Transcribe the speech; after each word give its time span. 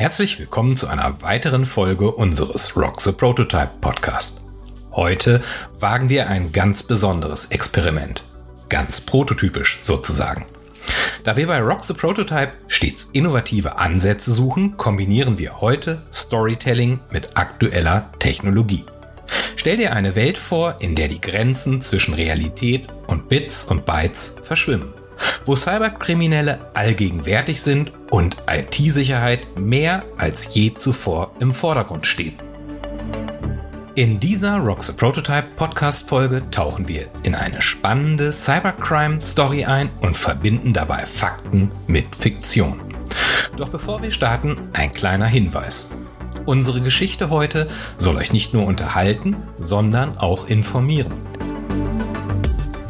Herzlich 0.00 0.38
willkommen 0.38 0.78
zu 0.78 0.86
einer 0.86 1.20
weiteren 1.20 1.66
Folge 1.66 2.10
unseres 2.10 2.74
Rock 2.74 3.02
the 3.02 3.12
Prototype 3.12 3.72
Podcast. 3.82 4.40
Heute 4.92 5.42
wagen 5.78 6.08
wir 6.08 6.26
ein 6.26 6.52
ganz 6.52 6.82
besonderes 6.82 7.50
Experiment. 7.50 8.24
Ganz 8.70 9.02
prototypisch 9.02 9.78
sozusagen. 9.82 10.46
Da 11.22 11.36
wir 11.36 11.46
bei 11.46 11.60
Rock 11.60 11.84
the 11.84 11.92
Prototype 11.92 12.52
stets 12.66 13.10
innovative 13.12 13.76
Ansätze 13.76 14.32
suchen, 14.32 14.78
kombinieren 14.78 15.36
wir 15.36 15.60
heute 15.60 16.00
Storytelling 16.10 17.00
mit 17.10 17.36
aktueller 17.36 18.10
Technologie. 18.18 18.86
Stell 19.56 19.76
dir 19.76 19.92
eine 19.92 20.16
Welt 20.16 20.38
vor, 20.38 20.76
in 20.80 20.94
der 20.94 21.08
die 21.08 21.20
Grenzen 21.20 21.82
zwischen 21.82 22.14
Realität 22.14 22.86
und 23.06 23.28
Bits 23.28 23.64
und 23.64 23.84
Bytes 23.84 24.36
verschwimmen 24.44 24.94
wo 25.46 25.56
Cyberkriminelle 25.56 26.58
allgegenwärtig 26.74 27.60
sind 27.60 27.92
und 28.10 28.36
IT-Sicherheit 28.48 29.58
mehr 29.58 30.04
als 30.16 30.54
je 30.54 30.74
zuvor 30.74 31.32
im 31.40 31.52
Vordergrund 31.52 32.06
steht. 32.06 32.34
In 33.96 34.20
dieser 34.20 34.58
Rock 34.58 34.84
the 34.84 34.92
Prototype 34.92 35.48
Podcast 35.56 36.08
Folge 36.08 36.48
tauchen 36.50 36.86
wir 36.86 37.08
in 37.24 37.34
eine 37.34 37.60
spannende 37.60 38.32
Cybercrime 38.32 39.20
Story 39.20 39.64
ein 39.64 39.90
und 40.00 40.16
verbinden 40.16 40.72
dabei 40.72 41.04
Fakten 41.04 41.72
mit 41.86 42.14
Fiktion. 42.14 42.80
Doch 43.56 43.68
bevor 43.68 44.00
wir 44.00 44.12
starten, 44.12 44.56
ein 44.72 44.92
kleiner 44.92 45.26
Hinweis. 45.26 45.98
Unsere 46.46 46.80
Geschichte 46.80 47.30
heute 47.30 47.68
soll 47.98 48.16
euch 48.16 48.32
nicht 48.32 48.54
nur 48.54 48.64
unterhalten, 48.64 49.36
sondern 49.58 50.16
auch 50.18 50.46
informieren. 50.46 51.12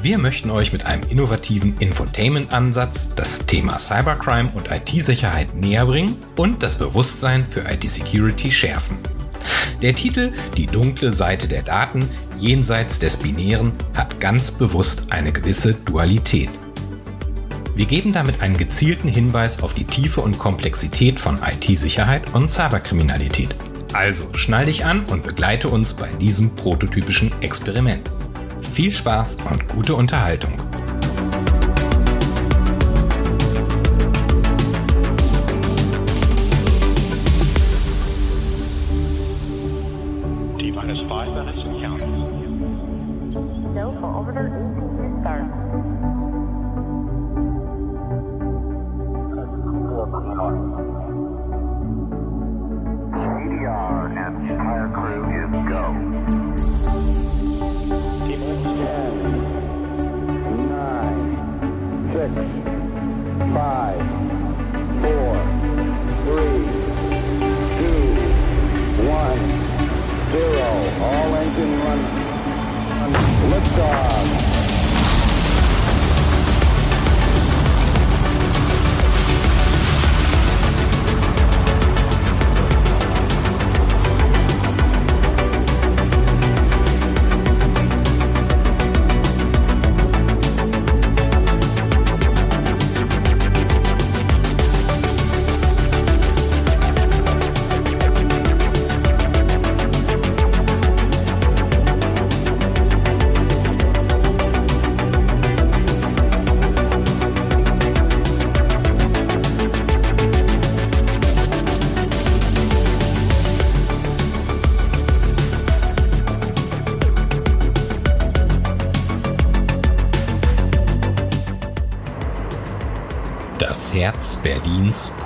Wir 0.03 0.17
möchten 0.17 0.51
euch 0.51 0.73
mit 0.73 0.87
einem 0.87 1.03
innovativen 1.11 1.77
Infotainment-Ansatz 1.79 3.15
das 3.17 3.41
Thema 3.41 3.79
Cybercrime 3.79 4.51
und 4.55 4.71
IT-Sicherheit 4.71 5.55
näher 5.55 5.85
bringen 5.85 6.17
und 6.37 6.63
das 6.63 6.77
Bewusstsein 6.77 7.45
für 7.47 7.71
IT-Security 7.71 8.51
schärfen. 8.51 8.97
Der 9.83 9.95
Titel 9.95 10.33
Die 10.57 10.65
dunkle 10.65 11.13
Seite 11.13 11.49
der 11.49 11.63
Daten 11.63 12.01
jenseits 12.39 12.99
des 12.99 13.19
Binären 13.19 13.73
hat 13.95 14.21
ganz 14.21 14.51
bewusst 14.51 15.13
eine 15.13 15.33
gewisse 15.33 15.75
Dualität. 15.75 16.49
Wir 17.75 17.85
geben 17.85 18.15
damit 18.15 18.41
einen 18.41 18.57
gezielten 18.57 19.09
Hinweis 19.09 19.63
auf 19.63 19.75
die 19.75 19.85
Tiefe 19.85 20.23
und 20.23 20.39
Komplexität 20.39 21.21
von 21.21 21.39
IT-Sicherheit 21.43 22.33
und 22.33 22.49
Cyberkriminalität. 22.49 23.55
Also 23.93 24.33
schnall 24.33 24.65
dich 24.65 24.87
an 24.87 25.05
und 25.07 25.25
begleite 25.25 25.69
uns 25.69 25.93
bei 25.93 26.09
diesem 26.13 26.55
prototypischen 26.55 27.33
Experiment. 27.43 28.11
Viel 28.73 28.91
Spaß 28.91 29.39
und 29.51 29.69
gute 29.69 29.95
Unterhaltung. 29.95 30.70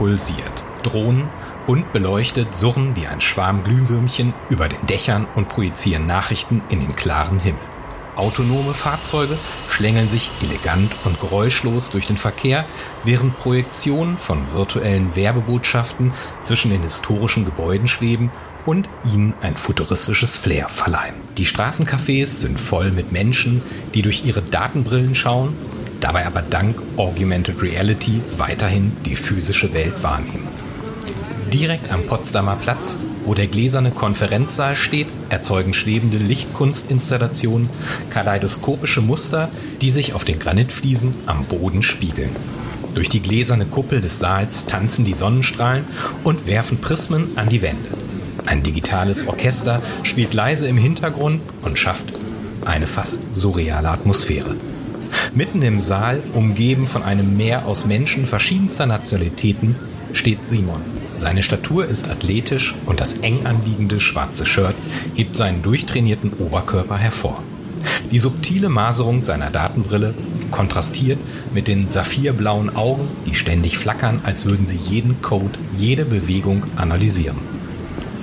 Pulsiert. 0.04 0.66
Drohnen 0.82 1.30
bunt 1.66 1.94
beleuchtet 1.94 2.54
surren 2.54 2.94
wie 2.94 3.06
ein 3.06 3.22
Schwarm 3.22 3.64
Glühwürmchen 3.64 4.34
über 4.50 4.68
den 4.68 4.84
Dächern 4.86 5.26
und 5.34 5.48
projizieren 5.48 6.06
Nachrichten 6.06 6.60
in 6.68 6.80
den 6.80 6.94
klaren 6.94 7.40
Himmel. 7.40 7.62
Autonome 8.14 8.74
Fahrzeuge 8.74 9.38
schlängeln 9.70 10.10
sich 10.10 10.28
elegant 10.42 10.92
und 11.06 11.18
geräuschlos 11.20 11.88
durch 11.88 12.06
den 12.06 12.18
Verkehr, 12.18 12.66
während 13.04 13.38
Projektionen 13.38 14.18
von 14.18 14.52
virtuellen 14.52 15.16
Werbebotschaften 15.16 16.12
zwischen 16.42 16.70
den 16.70 16.82
historischen 16.82 17.46
Gebäuden 17.46 17.88
schweben 17.88 18.30
und 18.66 18.90
ihnen 19.10 19.32
ein 19.40 19.56
futuristisches 19.56 20.36
Flair 20.36 20.68
verleihen. 20.68 21.14
Die 21.38 21.46
Straßencafés 21.46 22.26
sind 22.26 22.60
voll 22.60 22.90
mit 22.90 23.10
Menschen, 23.10 23.62
die 23.94 24.02
durch 24.02 24.26
ihre 24.26 24.42
Datenbrillen 24.42 25.14
schauen 25.14 25.56
dabei 26.00 26.26
aber 26.26 26.42
dank 26.42 26.80
Augmented 26.96 27.62
Reality 27.62 28.20
weiterhin 28.36 28.92
die 29.04 29.16
physische 29.16 29.72
Welt 29.74 30.02
wahrnehmen. 30.02 30.48
Direkt 31.52 31.92
am 31.92 32.02
Potsdamer 32.02 32.56
Platz, 32.56 32.98
wo 33.24 33.34
der 33.34 33.46
gläserne 33.46 33.92
Konferenzsaal 33.92 34.74
steht, 34.74 35.06
erzeugen 35.28 35.72
schwebende 35.72 36.18
Lichtkunstinstallationen 36.18 37.70
kaleidoskopische 38.10 39.00
Muster, 39.00 39.48
die 39.80 39.90
sich 39.90 40.14
auf 40.14 40.24
den 40.24 40.40
Granitfliesen 40.40 41.14
am 41.26 41.44
Boden 41.44 41.82
spiegeln. 41.82 42.34
Durch 42.94 43.08
die 43.08 43.22
gläserne 43.22 43.66
Kuppel 43.66 44.00
des 44.00 44.18
Saals 44.18 44.66
tanzen 44.66 45.04
die 45.04 45.14
Sonnenstrahlen 45.14 45.84
und 46.24 46.46
werfen 46.46 46.80
Prismen 46.80 47.36
an 47.36 47.48
die 47.48 47.62
Wände. 47.62 47.88
Ein 48.46 48.62
digitales 48.62 49.26
Orchester 49.26 49.80
spielt 50.02 50.34
leise 50.34 50.68
im 50.68 50.76
Hintergrund 50.76 51.40
und 51.62 51.78
schafft 51.78 52.06
eine 52.64 52.86
fast 52.86 53.20
surreale 53.34 53.88
Atmosphäre. 53.88 54.56
Mitten 55.36 55.62
im 55.62 55.80
Saal, 55.80 56.22
umgeben 56.32 56.86
von 56.86 57.02
einem 57.02 57.36
Meer 57.36 57.66
aus 57.66 57.86
Menschen 57.86 58.24
verschiedenster 58.24 58.86
Nationalitäten, 58.86 59.74
steht 60.12 60.48
Simon. 60.48 60.80
Seine 61.18 61.42
Statur 61.42 61.88
ist 61.88 62.08
athletisch 62.08 62.76
und 62.86 63.00
das 63.00 63.14
eng 63.14 63.44
anliegende 63.44 63.98
schwarze 63.98 64.46
Shirt 64.46 64.76
hebt 65.16 65.36
seinen 65.36 65.60
durchtrainierten 65.62 66.34
Oberkörper 66.34 66.96
hervor. 66.96 67.42
Die 68.12 68.20
subtile 68.20 68.68
Maserung 68.68 69.22
seiner 69.22 69.50
Datenbrille 69.50 70.14
kontrastiert 70.52 71.18
mit 71.52 71.66
den 71.66 71.88
saphirblauen 71.88 72.76
Augen, 72.76 73.08
die 73.26 73.34
ständig 73.34 73.76
flackern, 73.76 74.20
als 74.22 74.44
würden 74.44 74.68
sie 74.68 74.76
jeden 74.76 75.20
Code, 75.20 75.58
jede 75.76 76.04
Bewegung 76.04 76.62
analysieren. 76.76 77.38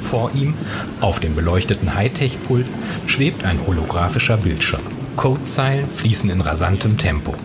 Vor 0.02 0.32
ihm, 0.34 0.54
auf 1.02 1.20
dem 1.20 1.36
beleuchteten 1.36 1.94
Hightech-Pult, 1.94 2.68
schwebt 3.06 3.44
ein 3.44 3.60
holographischer 3.68 4.38
Bildschirm. 4.38 5.01
Codezeilen 5.22 5.88
fließen 5.88 6.32
in 6.32 6.42
rasantem 6.42 6.98
Tempo. 6.98 7.36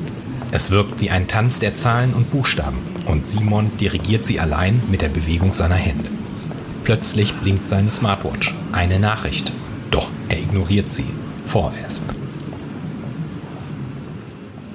Es 0.51 0.71
wirkt 0.71 0.99
wie 1.03 1.11
ein 1.11 1.29
Tanz 1.29 1.59
der 1.59 1.75
Zahlen 1.75 2.15
und 2.15 2.31
Buchstaben 2.31 2.79
und 3.05 3.29
Simon 3.29 3.71
dirigiert 3.77 4.27
sie 4.27 4.41
allein 4.41 4.81
mit 4.91 5.03
der 5.03 5.11
Bewegung 5.11 5.53
seiner 5.53 5.75
Hände. 5.75 6.09
Plötzlich 6.85 7.35
blinkt 7.35 7.69
seine 7.69 7.91
Smartwatch. 7.91 8.55
Eine 8.73 8.99
Nachricht. 8.99 9.53
Doch 9.91 10.11
er 10.31 10.39
ignoriert 10.39 10.91
sie. 10.91 11.05
Vorerst. 11.45 12.05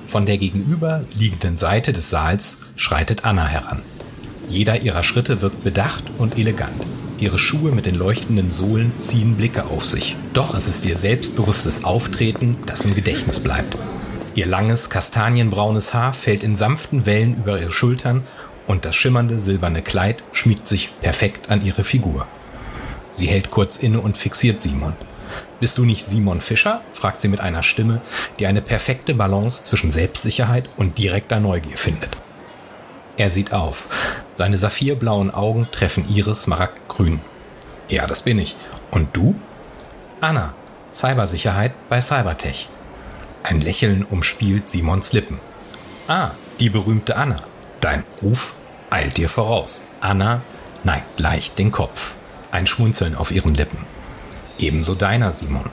Von 0.06 0.28
der 0.28 0.38
gegenüber 0.38 1.02
liegenden 1.16 1.58
Seite 1.58 1.94
des 1.94 2.12
Saals 2.12 2.60
schreitet 2.76 3.26
Anna 3.26 3.48
heran. 3.48 3.82
Jeder 4.48 4.80
ihrer 4.80 5.04
Schritte 5.04 5.42
wirkt 5.42 5.64
bedacht 5.64 6.04
und 6.20 6.38
elegant. 6.38 6.86
Ihre 7.22 7.38
Schuhe 7.38 7.72
mit 7.72 7.86
den 7.86 7.94
leuchtenden 7.94 8.50
Sohlen 8.50 8.92
ziehen 9.00 9.36
Blicke 9.36 9.66
auf 9.66 9.86
sich. 9.86 10.16
Doch 10.34 10.56
es 10.56 10.68
ist 10.68 10.86
ihr 10.86 10.98
selbstbewusstes 10.98 11.84
Auftreten, 11.84 12.58
das 12.66 12.84
im 12.84 12.96
Gedächtnis 12.96 13.40
bleibt. 13.40 13.78
Ihr 14.34 14.48
langes, 14.48 14.90
kastanienbraunes 14.90 15.94
Haar 15.94 16.14
fällt 16.14 16.42
in 16.42 16.56
sanften 16.56 17.06
Wellen 17.06 17.38
über 17.38 17.62
ihre 17.62 17.72
Schultern 17.72 18.24
und 18.66 18.86
das 18.86 18.96
schimmernde 18.96 19.38
silberne 19.38 19.84
Kleid 19.84 20.24
schmiegt 20.32 20.68
sich 20.68 21.00
perfekt 21.00 21.52
an 21.52 21.64
ihre 21.64 21.84
Figur. 21.84 22.26
Sie 23.12 23.28
hält 23.28 23.52
kurz 23.52 23.78
inne 23.78 24.02
und 24.02 24.18
fixiert 24.18 24.64
Simon. 24.64 24.94
Bist 25.60 25.78
du 25.78 25.86
nicht 25.86 26.08
Simon 26.08 26.42
Fischer? 26.42 26.82
fragt 26.94 27.22
sie 27.22 27.28
mit 27.28 27.40
einer 27.40 27.62
Stimme, 27.62 28.02
die 28.40 28.48
eine 28.48 28.64
perfekte 28.64 29.14
Balance 29.14 29.64
zwischen 29.64 29.92
Selbstsicherheit 29.92 30.70
und 30.76 30.98
direkter 30.98 31.40
Neugier 31.40 31.78
findet. 31.78 32.18
Er 33.18 33.30
sieht 33.30 33.54
auf. 33.54 33.88
Seine 34.34 34.58
saphirblauen 34.58 35.32
Augen 35.32 35.68
treffen 35.72 36.06
ihre 36.14 36.36
smaragdgrün. 36.36 37.20
Ja, 37.90 38.08
das 38.08 38.22
bin 38.22 38.40
ich. 38.40 38.56
Und 38.90 39.16
du? 39.16 39.36
Anna, 40.22 40.54
Cybersicherheit 40.94 41.74
bei 41.90 42.00
Cybertech. 42.00 42.70
Ein 43.44 43.62
Lächeln 43.62 44.04
umspielt 44.04 44.70
Simons 44.70 45.14
Lippen. 45.14 45.40
Ah, 46.08 46.32
die 46.60 46.70
berühmte 46.70 47.18
Anna. 47.18 47.44
Dein 47.80 48.04
Ruf 48.22 48.54
eilt 48.90 49.18
dir 49.18 49.30
voraus. 49.30 49.82
Anna 50.00 50.42
neigt 50.84 51.20
leicht 51.20 51.58
den 51.58 51.72
Kopf. 51.72 52.14
Ein 52.52 52.68
Schmunzeln 52.68 53.16
auf 53.16 53.32
ihren 53.32 53.54
Lippen. 53.54 53.86
Ebenso 54.60 54.96
deiner, 54.96 55.32
Simon. 55.32 55.70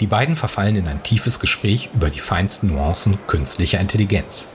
Die 0.00 0.06
beiden 0.06 0.34
verfallen 0.34 0.76
in 0.76 0.88
ein 0.88 1.02
tiefes 1.02 1.38
Gespräch 1.38 1.90
über 1.94 2.10
die 2.10 2.20
feinsten 2.20 2.68
Nuancen 2.68 3.18
künstlicher 3.26 3.78
Intelligenz. 3.78 4.48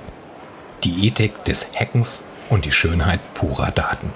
Die 0.83 1.07
Ethik 1.07 1.45
des 1.45 1.67
Hackens 1.75 2.27
und 2.49 2.65
die 2.65 2.71
Schönheit 2.71 3.19
purer 3.33 3.71
Daten. 3.71 4.11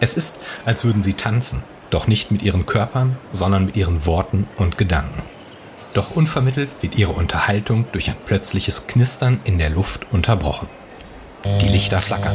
Es 0.00 0.14
ist, 0.14 0.40
als 0.64 0.84
würden 0.84 1.02
sie 1.02 1.14
tanzen, 1.14 1.62
doch 1.90 2.06
nicht 2.06 2.30
mit 2.30 2.42
ihren 2.42 2.66
Körpern, 2.66 3.16
sondern 3.30 3.66
mit 3.66 3.76
ihren 3.76 4.06
Worten 4.06 4.48
und 4.56 4.78
Gedanken. 4.78 5.22
Doch 5.94 6.16
unvermittelt 6.16 6.70
wird 6.80 6.96
ihre 6.96 7.12
Unterhaltung 7.12 7.86
durch 7.92 8.08
ein 8.08 8.16
plötzliches 8.24 8.86
Knistern 8.86 9.40
in 9.44 9.58
der 9.58 9.70
Luft 9.70 10.12
unterbrochen. 10.12 10.68
Die 11.60 11.68
Lichter 11.68 11.98
flackern 11.98 12.34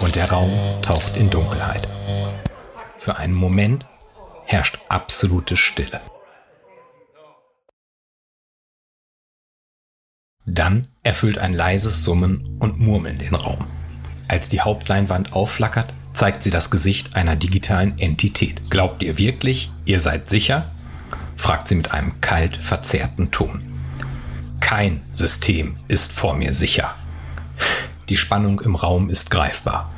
und 0.00 0.14
der 0.16 0.30
Raum 0.30 0.50
taucht 0.82 1.16
in 1.16 1.30
Dunkelheit. 1.30 1.86
Für 2.96 3.16
einen 3.16 3.34
Moment 3.34 3.86
herrscht 4.46 4.78
absolute 4.88 5.56
Stille. 5.56 6.00
Dann 10.44 10.88
erfüllt 11.02 11.38
ein 11.38 11.52
leises 11.52 12.02
Summen 12.02 12.56
und 12.58 12.80
Murmeln 12.80 13.18
den 13.18 13.34
Raum. 13.34 13.66
Als 14.28 14.50
die 14.50 14.60
Hauptleinwand 14.60 15.32
aufflackert, 15.32 15.92
zeigt 16.12 16.42
sie 16.42 16.50
das 16.50 16.70
Gesicht 16.70 17.16
einer 17.16 17.34
digitalen 17.34 17.98
Entität. 17.98 18.70
Glaubt 18.70 19.02
ihr 19.02 19.16
wirklich, 19.16 19.72
ihr 19.86 20.00
seid 20.00 20.28
sicher? 20.28 20.70
fragt 21.36 21.68
sie 21.68 21.76
mit 21.76 21.92
einem 21.92 22.20
kalt 22.20 22.56
verzerrten 22.56 23.30
Ton. 23.30 23.62
Kein 24.60 25.00
System 25.12 25.76
ist 25.88 26.12
vor 26.12 26.34
mir 26.34 26.52
sicher. 26.52 26.94
Die 28.08 28.16
Spannung 28.16 28.60
im 28.60 28.74
Raum 28.74 29.08
ist 29.08 29.30
greifbar. 29.30 29.92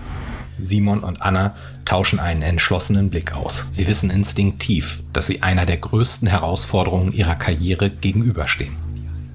Simon 0.61 1.01
und 1.01 1.23
Anna 1.23 1.57
tauschen 1.85 2.21
einen 2.21 2.43
entschlossenen 2.43 3.11
Blick 3.11 3.33
aus. 3.33 3.67
Sie 3.71 3.89
wissen 3.89 4.11
instinktiv, 4.11 5.03
dass 5.13 5.27
sie 5.27 5.43
einer 5.43 5.67
der 5.67 5.79
größten 5.79 6.29
Herausforderungen 6.29 7.13
ihrer 7.13 7.35
Karriere 7.35 7.91
gegenüberstehen. 7.91 8.77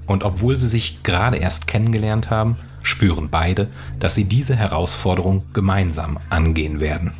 Und 0.06 0.22
obwohl 0.22 0.56
sie 0.56 0.68
sich 0.68 1.02
gerade 1.02 1.36
erst 1.36 1.66
kennengelernt 1.66 2.30
haben, 2.30 2.56
spüren 2.86 3.28
beide, 3.30 3.68
dass 3.98 4.14
sie 4.14 4.24
diese 4.24 4.54
Herausforderung 4.54 5.44
gemeinsam 5.52 6.18
angehen 6.30 6.80
werden. 6.80 7.12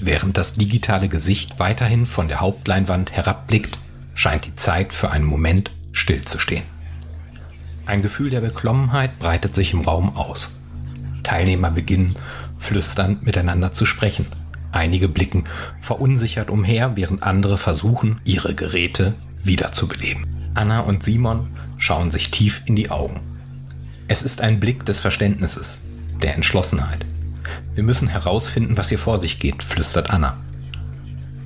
Während 0.00 0.38
das 0.38 0.54
digitale 0.54 1.08
Gesicht 1.08 1.58
weiterhin 1.58 2.06
von 2.06 2.26
der 2.26 2.40
Hauptleinwand 2.40 3.12
herabblickt, 3.12 3.78
scheint 4.14 4.46
die 4.46 4.56
Zeit 4.56 4.92
für 4.94 5.10
einen 5.10 5.26
Moment 5.26 5.70
stillzustehen. 5.92 6.64
Ein 7.84 8.02
Gefühl 8.02 8.30
der 8.30 8.40
Beklommenheit 8.40 9.18
breitet 9.18 9.54
sich 9.54 9.74
im 9.74 9.82
Raum 9.82 10.16
aus. 10.16 10.62
Teilnehmer 11.22 11.70
beginnen 11.70 12.16
flüsternd 12.56 13.24
miteinander 13.24 13.72
zu 13.72 13.84
sprechen. 13.84 14.26
Einige 14.72 15.08
blicken 15.08 15.44
verunsichert 15.80 16.48
umher, 16.48 16.96
während 16.96 17.22
andere 17.22 17.58
versuchen, 17.58 18.20
ihre 18.24 18.54
Geräte 18.54 19.14
wiederzubeleben. 19.42 20.26
Anna 20.54 20.80
und 20.80 21.02
Simon 21.02 21.50
schauen 21.76 22.10
sich 22.10 22.30
tief 22.30 22.62
in 22.64 22.76
die 22.76 22.90
Augen. 22.90 23.20
Es 24.10 24.24
ist 24.24 24.40
ein 24.40 24.58
Blick 24.58 24.84
des 24.84 24.98
Verständnisses, 24.98 25.82
der 26.20 26.34
Entschlossenheit. 26.34 27.06
Wir 27.74 27.84
müssen 27.84 28.08
herausfinden, 28.08 28.76
was 28.76 28.88
hier 28.88 28.98
vor 28.98 29.18
sich 29.18 29.38
geht, 29.38 29.62
flüstert 29.62 30.10
Anna. 30.10 30.36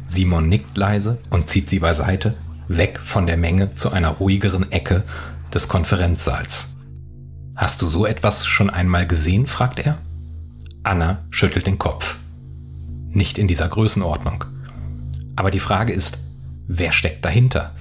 Simon 0.07 0.49
nickt 0.49 0.75
leise 0.75 1.19
und 1.29 1.51
zieht 1.51 1.69
sie 1.69 1.81
beiseite, 1.81 2.35
weg 2.67 2.99
von 3.03 3.27
der 3.27 3.37
Menge 3.37 3.77
zu 3.77 3.93
einer 3.93 4.09
ruhigeren 4.09 4.73
Ecke 4.73 5.03
des 5.53 5.69
Konferenzsaals. 5.69 6.75
Hast 7.55 7.83
du 7.83 7.87
so 7.87 8.07
etwas 8.07 8.47
schon 8.47 8.71
einmal 8.71 9.07
gesehen? 9.07 9.47
fragt 9.47 9.81
er. 9.81 9.99
Anna 10.85 11.19
schüttelt 11.29 11.67
den 11.67 11.77
Kopf. 11.77 12.17
Nicht 13.11 13.37
in 13.37 13.47
dieser 13.47 13.69
Größenordnung. 13.69 14.43
Aber 15.37 15.51
die 15.51 15.61
Frage 15.61 15.93
ist, 15.93 16.17
wer 16.67 16.93
steckt 16.93 17.27
dahinter? 17.27 17.75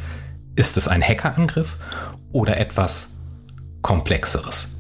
Ist 0.57 0.75
es 0.75 0.89
ein 0.89 1.01
Hackerangriff 1.01 1.77
oder 2.33 2.57
etwas 2.57 3.11
Komplexeres? 3.81 4.72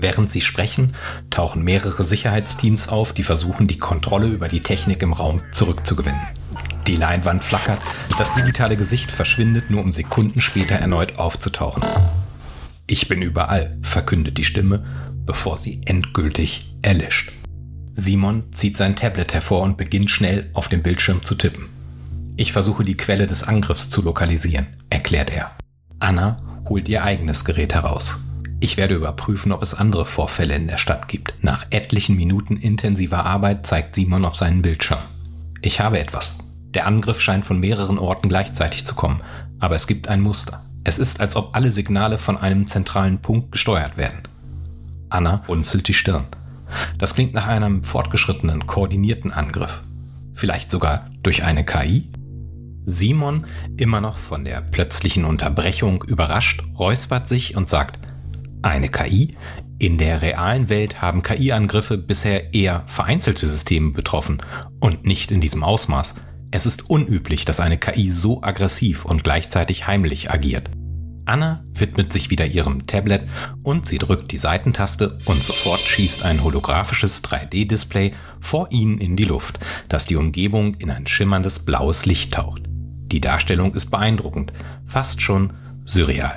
Während 0.00 0.30
sie 0.30 0.40
sprechen, 0.40 0.94
tauchen 1.28 1.64
mehrere 1.64 2.04
Sicherheitsteams 2.04 2.88
auf, 2.88 3.12
die 3.12 3.24
versuchen, 3.24 3.66
die 3.66 3.78
Kontrolle 3.78 4.28
über 4.28 4.46
die 4.46 4.60
Technik 4.60 5.02
im 5.02 5.12
Raum 5.12 5.42
zurückzugewinnen. 5.50 6.20
Die 6.86 6.94
Leinwand 6.94 7.42
flackert, 7.42 7.80
das 8.16 8.32
digitale 8.32 8.76
Gesicht 8.76 9.10
verschwindet, 9.10 9.70
nur 9.70 9.82
um 9.82 9.88
Sekunden 9.88 10.40
später 10.40 10.76
erneut 10.76 11.18
aufzutauchen. 11.18 11.82
Ich 12.86 13.08
bin 13.08 13.22
überall, 13.22 13.76
verkündet 13.82 14.38
die 14.38 14.44
Stimme, 14.44 14.86
bevor 15.26 15.56
sie 15.56 15.80
endgültig 15.84 16.72
erlischt. 16.80 17.32
Simon 17.92 18.44
zieht 18.52 18.76
sein 18.76 18.94
Tablet 18.94 19.34
hervor 19.34 19.62
und 19.62 19.76
beginnt 19.76 20.10
schnell 20.10 20.48
auf 20.54 20.68
dem 20.68 20.84
Bildschirm 20.84 21.24
zu 21.24 21.34
tippen. 21.34 21.66
Ich 22.36 22.52
versuche 22.52 22.84
die 22.84 22.96
Quelle 22.96 23.26
des 23.26 23.42
Angriffs 23.42 23.90
zu 23.90 24.00
lokalisieren, 24.00 24.68
erklärt 24.90 25.30
er. 25.30 25.56
Anna 25.98 26.36
holt 26.68 26.88
ihr 26.88 27.02
eigenes 27.02 27.44
Gerät 27.44 27.74
heraus. 27.74 28.27
Ich 28.60 28.76
werde 28.76 28.96
überprüfen, 28.96 29.52
ob 29.52 29.62
es 29.62 29.74
andere 29.74 30.04
Vorfälle 30.04 30.56
in 30.56 30.66
der 30.66 30.78
Stadt 30.78 31.06
gibt. 31.06 31.32
Nach 31.42 31.66
etlichen 31.70 32.16
Minuten 32.16 32.56
intensiver 32.56 33.24
Arbeit 33.24 33.66
zeigt 33.66 33.94
Simon 33.94 34.24
auf 34.24 34.34
seinen 34.34 34.62
Bildschirm. 34.62 34.98
Ich 35.62 35.78
habe 35.78 36.00
etwas. 36.00 36.38
Der 36.74 36.86
Angriff 36.86 37.20
scheint 37.20 37.46
von 37.46 37.60
mehreren 37.60 37.98
Orten 37.98 38.28
gleichzeitig 38.28 38.84
zu 38.84 38.96
kommen, 38.96 39.22
aber 39.60 39.76
es 39.76 39.86
gibt 39.86 40.08
ein 40.08 40.20
Muster. 40.20 40.60
Es 40.82 40.98
ist, 40.98 41.20
als 41.20 41.36
ob 41.36 41.54
alle 41.54 41.70
Signale 41.70 42.18
von 42.18 42.36
einem 42.36 42.66
zentralen 42.66 43.20
Punkt 43.20 43.52
gesteuert 43.52 43.96
werden. 43.96 44.22
Anna 45.08 45.44
runzelt 45.48 45.86
die 45.86 45.94
Stirn. 45.94 46.26
Das 46.98 47.14
klingt 47.14 47.34
nach 47.34 47.46
einem 47.46 47.84
fortgeschrittenen, 47.84 48.66
koordinierten 48.66 49.32
Angriff. 49.32 49.82
Vielleicht 50.34 50.70
sogar 50.70 51.10
durch 51.22 51.44
eine 51.44 51.64
KI? 51.64 52.10
Simon, 52.84 53.46
immer 53.76 54.00
noch 54.00 54.18
von 54.18 54.44
der 54.44 54.62
plötzlichen 54.62 55.24
Unterbrechung 55.24 56.02
überrascht, 56.04 56.62
räuspert 56.78 57.28
sich 57.28 57.56
und 57.56 57.68
sagt, 57.68 57.98
eine 58.62 58.88
KI? 58.88 59.34
In 59.78 59.98
der 59.98 60.22
realen 60.22 60.68
Welt 60.68 61.00
haben 61.00 61.22
KI-Angriffe 61.22 61.98
bisher 61.98 62.52
eher 62.52 62.82
vereinzelte 62.86 63.46
Systeme 63.46 63.92
betroffen 63.92 64.38
und 64.80 65.06
nicht 65.06 65.30
in 65.30 65.40
diesem 65.40 65.62
Ausmaß. 65.62 66.16
Es 66.50 66.66
ist 66.66 66.90
unüblich, 66.90 67.44
dass 67.44 67.60
eine 67.60 67.78
KI 67.78 68.10
so 68.10 68.42
aggressiv 68.42 69.04
und 69.04 69.22
gleichzeitig 69.22 69.86
heimlich 69.86 70.30
agiert. 70.30 70.70
Anna 71.26 71.62
widmet 71.74 72.12
sich 72.12 72.30
wieder 72.30 72.46
ihrem 72.46 72.86
Tablet 72.86 73.28
und 73.62 73.86
sie 73.86 73.98
drückt 73.98 74.32
die 74.32 74.38
Seitentaste 74.38 75.18
und 75.26 75.44
sofort 75.44 75.80
schießt 75.80 76.22
ein 76.22 76.42
holographisches 76.42 77.22
3D-Display 77.22 78.12
vor 78.40 78.72
ihnen 78.72 78.98
in 78.98 79.14
die 79.14 79.24
Luft, 79.24 79.60
das 79.88 80.06
die 80.06 80.16
Umgebung 80.16 80.74
in 80.76 80.90
ein 80.90 81.06
schimmerndes 81.06 81.60
blaues 81.60 82.06
Licht 82.06 82.32
taucht. 82.32 82.62
Die 83.12 83.20
Darstellung 83.20 83.74
ist 83.74 83.90
beeindruckend, 83.90 84.52
fast 84.86 85.20
schon 85.20 85.52
surreal. 85.84 86.34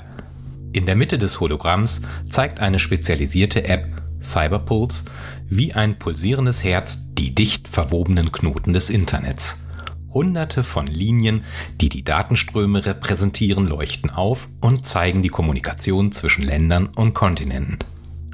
In 0.73 0.85
der 0.85 0.95
Mitte 0.95 1.17
des 1.17 1.39
Hologramms 1.39 2.01
zeigt 2.29 2.59
eine 2.61 2.79
spezialisierte 2.79 3.65
App 3.65 3.85
Cyberpulse 4.23 5.03
wie 5.49 5.73
ein 5.73 5.99
pulsierendes 5.99 6.63
Herz 6.63 7.13
die 7.13 7.35
dicht 7.35 7.67
verwobenen 7.67 8.31
Knoten 8.31 8.71
des 8.71 8.89
Internets. 8.89 9.67
Hunderte 10.13 10.63
von 10.63 10.87
Linien, 10.87 11.43
die 11.79 11.89
die 11.89 12.03
Datenströme 12.03 12.85
repräsentieren, 12.85 13.67
leuchten 13.67 14.09
auf 14.09 14.47
und 14.61 14.85
zeigen 14.85 15.21
die 15.21 15.29
Kommunikation 15.29 16.11
zwischen 16.11 16.43
Ländern 16.43 16.87
und 16.87 17.13
Kontinenten. 17.13 17.79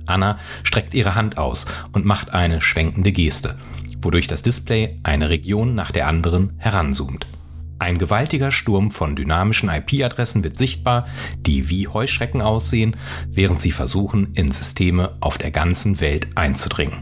Anna 0.05 0.39
streckt 0.63 0.93
ihre 0.93 1.15
Hand 1.15 1.37
aus 1.37 1.65
und 1.91 2.05
macht 2.05 2.33
eine 2.33 2.61
schwenkende 2.61 3.11
Geste, 3.11 3.57
wodurch 4.01 4.27
das 4.27 4.43
Display 4.43 4.99
eine 5.03 5.29
Region 5.29 5.75
nach 5.75 5.91
der 5.91 6.07
anderen 6.07 6.53
heranzoomt. 6.57 7.27
Ein 7.79 7.97
gewaltiger 7.97 8.51
Sturm 8.51 8.89
von 8.89 9.15
dynamischen 9.15 9.69
IP-Adressen 9.69 10.43
wird 10.43 10.57
sichtbar, 10.57 11.07
die 11.39 11.69
wie 11.69 11.87
Heuschrecken 11.87 12.41
aussehen, 12.41 12.95
während 13.27 13.61
sie 13.61 13.71
versuchen, 13.71 14.33
in 14.33 14.51
Systeme 14.51 15.15
auf 15.19 15.37
der 15.37 15.51
ganzen 15.51 15.99
Welt 15.99 16.27
einzudringen. 16.35 16.97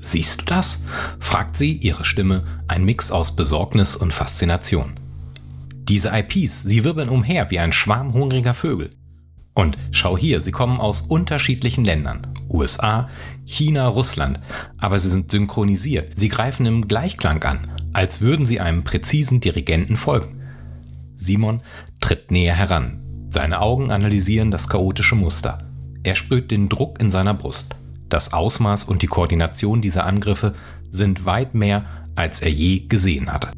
Siehst 0.00 0.40
du 0.40 0.44
das? 0.46 0.80
fragt 1.20 1.56
sie, 1.56 1.74
ihre 1.74 2.04
Stimme 2.04 2.44
ein 2.66 2.84
Mix 2.84 3.12
aus 3.12 3.36
Besorgnis 3.36 3.94
und 3.94 4.12
Faszination. 4.12 4.94
Diese 5.88 6.10
IPs, 6.12 6.64
sie 6.64 6.82
wirbeln 6.82 7.08
umher 7.08 7.50
wie 7.50 7.60
ein 7.60 7.72
Schwarm 7.72 8.12
hungriger 8.12 8.54
Vögel. 8.54 8.90
Und 9.54 9.78
schau 9.92 10.18
hier, 10.18 10.40
sie 10.40 10.50
kommen 10.50 10.80
aus 10.80 11.02
unterschiedlichen 11.02 11.84
Ländern, 11.84 12.26
USA, 12.48 13.08
China, 13.44 13.86
Russland, 13.86 14.40
aber 14.78 14.98
sie 14.98 15.10
sind 15.10 15.30
synchronisiert. 15.30 16.16
Sie 16.16 16.28
greifen 16.28 16.66
im 16.66 16.88
Gleichklang 16.88 17.42
an, 17.44 17.70
als 17.92 18.20
würden 18.20 18.46
sie 18.46 18.60
einem 18.60 18.84
präzisen 18.84 19.40
Dirigenten 19.40 19.96
folgen. 19.96 20.40
Simon 21.16 21.60
tritt 22.00 22.30
näher 22.30 22.54
heran. 22.54 23.02
Seine 23.30 23.60
Augen 23.60 23.90
analysieren 23.90 24.50
das 24.50 24.68
chaotische 24.68 25.14
Muster. 25.14 25.58
Er 26.02 26.14
spürt 26.14 26.50
den 26.50 26.68
Druck 26.68 27.00
in 27.00 27.10
seiner 27.10 27.34
Brust. 27.34 27.76
Das 28.08 28.32
Ausmaß 28.32 28.84
und 28.84 29.02
die 29.02 29.06
Koordination 29.06 29.80
dieser 29.80 30.04
Angriffe 30.04 30.54
sind 30.90 31.24
weit 31.24 31.54
mehr, 31.54 31.86
als 32.14 32.42
er 32.42 32.50
je 32.50 32.80
gesehen 32.80 33.32
hatte. 33.32 33.48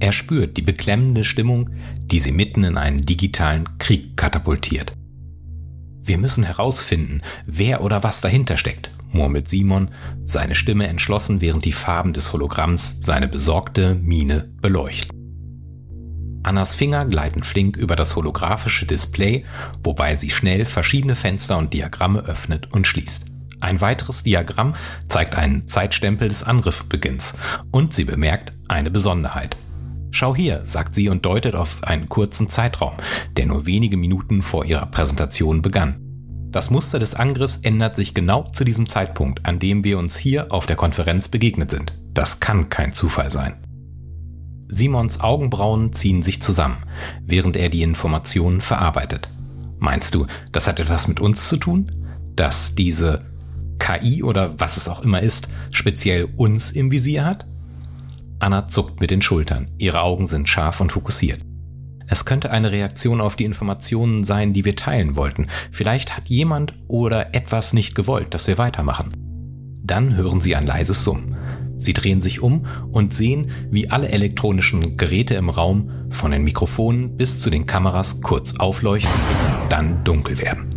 Er 0.00 0.10
spürt 0.10 0.56
die 0.56 0.62
beklemmende 0.62 1.22
Stimmung, 1.22 1.70
die 1.98 2.18
sie 2.18 2.32
mitten 2.32 2.64
in 2.64 2.76
einen 2.76 3.02
digitalen 3.02 3.78
Krieg 3.78 4.16
katapultiert. 4.16 4.94
Wir 6.02 6.18
müssen 6.18 6.42
herausfinden, 6.42 7.20
wer 7.46 7.84
oder 7.84 8.02
was 8.02 8.20
dahinter 8.20 8.56
steckt, 8.56 8.90
murmelt 9.12 9.48
Simon, 9.48 9.90
seine 10.24 10.54
Stimme 10.54 10.86
entschlossen, 10.86 11.40
während 11.40 11.64
die 11.64 11.72
Farben 11.72 12.12
des 12.12 12.32
Hologramms 12.32 12.98
seine 13.00 13.28
besorgte 13.28 13.94
Miene 13.94 14.50
beleuchten. 14.60 15.22
Annas 16.44 16.74
Finger 16.74 17.04
gleiten 17.04 17.44
flink 17.44 17.76
über 17.76 17.94
das 17.94 18.16
holographische 18.16 18.84
Display, 18.84 19.44
wobei 19.84 20.16
sie 20.16 20.30
schnell 20.30 20.64
verschiedene 20.64 21.14
Fenster 21.14 21.56
und 21.56 21.72
Diagramme 21.72 22.20
öffnet 22.20 22.72
und 22.72 22.86
schließt. 22.86 23.26
Ein 23.60 23.80
weiteres 23.80 24.24
Diagramm 24.24 24.74
zeigt 25.08 25.36
einen 25.36 25.68
Zeitstempel 25.68 26.28
des 26.28 26.42
Angriffsbeginns 26.42 27.38
und 27.70 27.94
sie 27.94 28.04
bemerkt 28.04 28.52
eine 28.66 28.90
Besonderheit. 28.90 29.56
Schau 30.10 30.34
hier, 30.34 30.62
sagt 30.64 30.96
sie 30.96 31.08
und 31.08 31.24
deutet 31.24 31.54
auf 31.54 31.84
einen 31.84 32.08
kurzen 32.08 32.48
Zeitraum, 32.48 32.94
der 33.36 33.46
nur 33.46 33.64
wenige 33.64 33.96
Minuten 33.96 34.42
vor 34.42 34.64
ihrer 34.64 34.86
Präsentation 34.86 35.62
begann. 35.62 36.11
Das 36.52 36.68
Muster 36.68 36.98
des 36.98 37.14
Angriffs 37.14 37.60
ändert 37.62 37.96
sich 37.96 38.12
genau 38.12 38.42
zu 38.52 38.64
diesem 38.64 38.86
Zeitpunkt, 38.86 39.46
an 39.46 39.58
dem 39.58 39.84
wir 39.84 39.98
uns 39.98 40.18
hier 40.18 40.52
auf 40.52 40.66
der 40.66 40.76
Konferenz 40.76 41.28
begegnet 41.28 41.70
sind. 41.70 41.94
Das 42.12 42.40
kann 42.40 42.68
kein 42.68 42.92
Zufall 42.92 43.32
sein. 43.32 43.54
Simons 44.68 45.20
Augenbrauen 45.20 45.94
ziehen 45.94 46.22
sich 46.22 46.42
zusammen, 46.42 46.76
während 47.22 47.56
er 47.56 47.70
die 47.70 47.82
Informationen 47.82 48.60
verarbeitet. 48.60 49.30
Meinst 49.78 50.14
du, 50.14 50.26
das 50.52 50.68
hat 50.68 50.78
etwas 50.78 51.08
mit 51.08 51.20
uns 51.20 51.48
zu 51.48 51.56
tun? 51.56 51.90
Dass 52.36 52.74
diese 52.74 53.24
KI 53.78 54.22
oder 54.22 54.60
was 54.60 54.76
es 54.76 54.88
auch 54.88 55.00
immer 55.00 55.22
ist, 55.22 55.48
speziell 55.70 56.28
uns 56.36 56.70
im 56.70 56.90
Visier 56.90 57.24
hat? 57.24 57.46
Anna 58.40 58.66
zuckt 58.66 59.00
mit 59.00 59.10
den 59.10 59.22
Schultern. 59.22 59.68
Ihre 59.78 60.02
Augen 60.02 60.26
sind 60.26 60.50
scharf 60.50 60.80
und 60.82 60.92
fokussiert. 60.92 61.40
Es 62.06 62.24
könnte 62.24 62.50
eine 62.50 62.72
Reaktion 62.72 63.20
auf 63.20 63.36
die 63.36 63.44
Informationen 63.44 64.24
sein, 64.24 64.52
die 64.52 64.64
wir 64.64 64.76
teilen 64.76 65.16
wollten. 65.16 65.48
Vielleicht 65.70 66.16
hat 66.16 66.28
jemand 66.28 66.74
oder 66.88 67.34
etwas 67.34 67.72
nicht 67.72 67.94
gewollt, 67.94 68.34
dass 68.34 68.46
wir 68.46 68.58
weitermachen. 68.58 69.08
Dann 69.82 70.16
hören 70.16 70.40
sie 70.40 70.54
ein 70.56 70.66
leises 70.66 71.04
Summen. 71.04 71.36
Sie 71.78 71.92
drehen 71.92 72.20
sich 72.20 72.40
um 72.40 72.66
und 72.92 73.12
sehen, 73.12 73.50
wie 73.70 73.90
alle 73.90 74.08
elektronischen 74.08 74.96
Geräte 74.96 75.34
im 75.34 75.48
Raum 75.48 75.90
von 76.10 76.30
den 76.30 76.44
Mikrofonen 76.44 77.16
bis 77.16 77.40
zu 77.40 77.50
den 77.50 77.66
Kameras 77.66 78.20
kurz 78.20 78.56
aufleuchten 78.56 79.10
dann 79.72 80.04
dunkel 80.04 80.38
werden. 80.38 80.68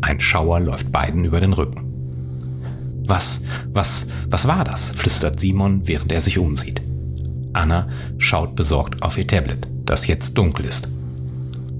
Ein 0.00 0.18
Schauer 0.18 0.58
läuft 0.58 0.90
beiden 0.90 1.24
über 1.24 1.38
den 1.38 1.52
Rücken. 1.52 3.04
Was, 3.06 3.42
was, 3.68 4.06
was 4.28 4.48
war 4.48 4.64
das? 4.64 4.90
flüstert 4.90 5.38
Simon, 5.38 5.86
während 5.86 6.10
er 6.10 6.20
sich 6.20 6.38
umsieht. 6.38 6.82
Anna 7.52 7.88
schaut 8.18 8.56
besorgt 8.56 9.00
auf 9.00 9.16
ihr 9.16 9.28
Tablet, 9.28 9.68
das 9.84 10.06
jetzt 10.06 10.38
dunkel 10.38 10.66
ist. 10.66 10.88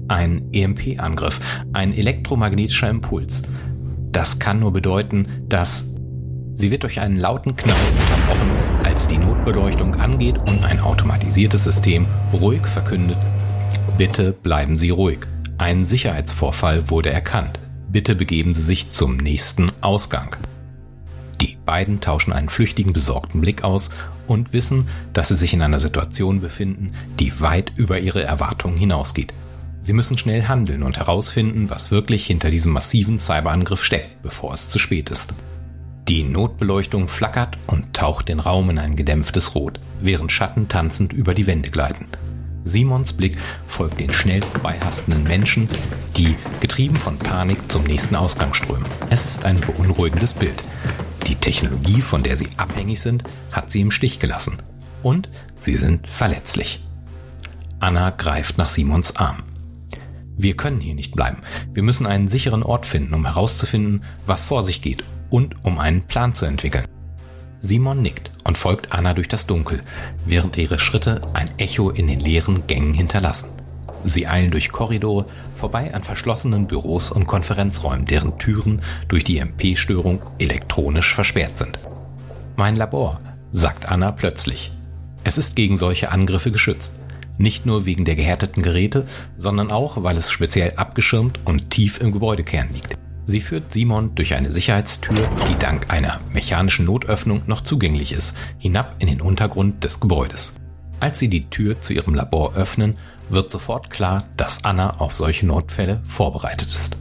Ein 0.07 0.49
EMP-Angriff, 0.51 1.39
ein 1.73 1.93
elektromagnetischer 1.93 2.89
Impuls. 2.89 3.43
Das 4.11 4.39
kann 4.39 4.59
nur 4.59 4.73
bedeuten, 4.73 5.27
dass 5.49 5.85
sie 6.55 6.71
wird 6.71 6.83
durch 6.83 6.99
einen 6.99 7.17
lauten 7.17 7.55
Knall 7.55 7.75
unterbrochen, 7.99 8.51
als 8.83 9.07
die 9.07 9.17
Notbeleuchtung 9.17 9.95
angeht 9.95 10.37
und 10.37 10.65
ein 10.65 10.81
automatisiertes 10.81 11.63
System 11.63 12.05
ruhig 12.33 12.65
verkündet, 12.67 13.17
bitte 13.97 14.33
bleiben 14.33 14.75
Sie 14.75 14.89
ruhig. 14.89 15.19
Ein 15.57 15.85
Sicherheitsvorfall 15.85 16.89
wurde 16.89 17.11
erkannt. 17.11 17.59
Bitte 17.89 18.15
begeben 18.15 18.53
Sie 18.53 18.61
sich 18.61 18.91
zum 18.91 19.17
nächsten 19.17 19.71
Ausgang. 19.81 20.35
Die 21.43 21.57
beiden 21.65 21.99
tauschen 21.99 22.31
einen 22.31 22.47
flüchtigen, 22.47 22.93
besorgten 22.93 23.41
Blick 23.41 23.65
aus 23.65 23.89
und 24.27 24.53
wissen, 24.53 24.87
dass 25.11 25.27
sie 25.27 25.35
sich 25.35 25.53
in 25.53 25.61
einer 25.61 25.81
Situation 25.81 26.39
befinden, 26.39 26.93
die 27.19 27.41
weit 27.41 27.73
über 27.75 27.99
ihre 27.99 28.23
Erwartungen 28.23 28.77
hinausgeht. 28.77 29.33
Sie 29.81 29.91
müssen 29.91 30.17
schnell 30.17 30.43
handeln 30.43 30.83
und 30.83 30.95
herausfinden, 30.95 31.69
was 31.69 31.91
wirklich 31.91 32.25
hinter 32.25 32.49
diesem 32.49 32.71
massiven 32.71 33.19
Cyberangriff 33.19 33.83
steckt, 33.83 34.21
bevor 34.21 34.53
es 34.53 34.69
zu 34.69 34.79
spät 34.79 35.09
ist. 35.09 35.33
Die 36.07 36.23
Notbeleuchtung 36.23 37.09
flackert 37.09 37.57
und 37.67 37.93
taucht 37.93 38.29
den 38.29 38.39
Raum 38.39 38.69
in 38.69 38.79
ein 38.79 38.95
gedämpftes 38.95 39.53
Rot, 39.53 39.81
während 39.99 40.31
Schatten 40.31 40.69
tanzend 40.69 41.11
über 41.11 41.33
die 41.33 41.45
Wände 41.45 41.71
gleiten. 41.71 42.05
Simons 42.63 43.11
Blick 43.11 43.37
folgt 43.67 43.99
den 43.99 44.13
schnell 44.13 44.41
vorbeihastenden 44.41 45.23
Menschen, 45.23 45.67
die, 46.15 46.37
getrieben 46.61 46.95
von 46.95 47.19
Panik, 47.19 47.69
zum 47.69 47.83
nächsten 47.83 48.15
Ausgang 48.15 48.53
strömen. 48.53 48.85
Es 49.09 49.25
ist 49.25 49.43
ein 49.43 49.59
beunruhigendes 49.59 50.31
Bild. 50.31 50.61
Die 51.27 51.35
Technologie, 51.35 52.01
von 52.01 52.23
der 52.23 52.35
sie 52.35 52.49
abhängig 52.57 53.01
sind, 53.01 53.23
hat 53.51 53.71
sie 53.71 53.81
im 53.81 53.91
Stich 53.91 54.19
gelassen. 54.19 54.57
Und 55.03 55.29
sie 55.59 55.77
sind 55.77 56.07
verletzlich. 56.07 56.83
Anna 57.79 58.11
greift 58.11 58.57
nach 58.57 58.69
Simons 58.69 59.15
Arm. 59.15 59.43
Wir 60.35 60.55
können 60.55 60.79
hier 60.79 60.95
nicht 60.95 61.15
bleiben. 61.15 61.37
Wir 61.73 61.83
müssen 61.83 62.05
einen 62.05 62.27
sicheren 62.27 62.63
Ort 62.63 62.85
finden, 62.85 63.13
um 63.13 63.25
herauszufinden, 63.25 64.03
was 64.25 64.43
vor 64.43 64.63
sich 64.63 64.81
geht 64.81 65.03
und 65.29 65.63
um 65.63 65.79
einen 65.79 66.03
Plan 66.07 66.33
zu 66.33 66.45
entwickeln. 66.45 66.85
Simon 67.59 68.01
nickt 68.01 68.31
und 68.43 68.57
folgt 68.57 68.91
Anna 68.91 69.13
durch 69.13 69.29
das 69.29 69.47
Dunkel, 69.47 69.83
während 70.25 70.57
ihre 70.57 70.79
Schritte 70.79 71.21
ein 71.33 71.49
Echo 71.57 71.91
in 71.91 72.07
den 72.07 72.19
leeren 72.19 72.67
Gängen 72.67 72.93
hinterlassen. 72.93 73.51
Sie 74.03 74.27
eilen 74.27 74.51
durch 74.51 74.71
Korridore, 74.71 75.25
vorbei 75.63 75.93
an 75.93 76.03
verschlossenen 76.03 76.67
Büros 76.67 77.09
und 77.09 77.25
Konferenzräumen, 77.25 78.03
deren 78.03 78.37
Türen 78.37 78.81
durch 79.07 79.23
die 79.23 79.37
MP-Störung 79.37 80.21
elektronisch 80.37 81.15
versperrt 81.15 81.57
sind. 81.57 81.79
Mein 82.57 82.75
Labor, 82.75 83.21
sagt 83.53 83.87
Anna 83.87 84.11
plötzlich. 84.11 84.73
Es 85.23 85.37
ist 85.37 85.55
gegen 85.55 85.77
solche 85.77 86.11
Angriffe 86.11 86.51
geschützt. 86.51 86.99
Nicht 87.37 87.65
nur 87.65 87.85
wegen 87.85 88.03
der 88.03 88.17
gehärteten 88.17 88.61
Geräte, 88.61 89.07
sondern 89.37 89.71
auch, 89.71 90.03
weil 90.03 90.17
es 90.17 90.29
speziell 90.29 90.73
abgeschirmt 90.75 91.39
und 91.45 91.69
tief 91.69 92.01
im 92.01 92.11
Gebäudekern 92.11 92.67
liegt. 92.73 92.97
Sie 93.23 93.39
führt 93.39 93.71
Simon 93.71 94.15
durch 94.15 94.33
eine 94.33 94.51
Sicherheitstür, 94.51 95.15
die 95.49 95.57
dank 95.59 95.93
einer 95.93 96.19
mechanischen 96.33 96.83
Notöffnung 96.83 97.43
noch 97.47 97.61
zugänglich 97.61 98.11
ist, 98.11 98.35
hinab 98.57 98.97
in 98.99 99.07
den 99.07 99.21
Untergrund 99.21 99.81
des 99.85 100.01
Gebäudes. 100.01 100.55
Als 100.99 101.19
sie 101.19 101.29
die 101.29 101.49
Tür 101.49 101.79
zu 101.79 101.93
ihrem 101.93 102.15
Labor 102.15 102.53
öffnen, 102.55 102.95
wird 103.29 103.51
sofort 103.51 103.89
klar, 103.89 104.23
dass 104.37 104.63
Anna 104.63 104.99
auf 104.99 105.15
solche 105.15 105.45
Notfälle 105.45 106.01
vorbereitet 106.05 106.67
ist. 106.67 106.97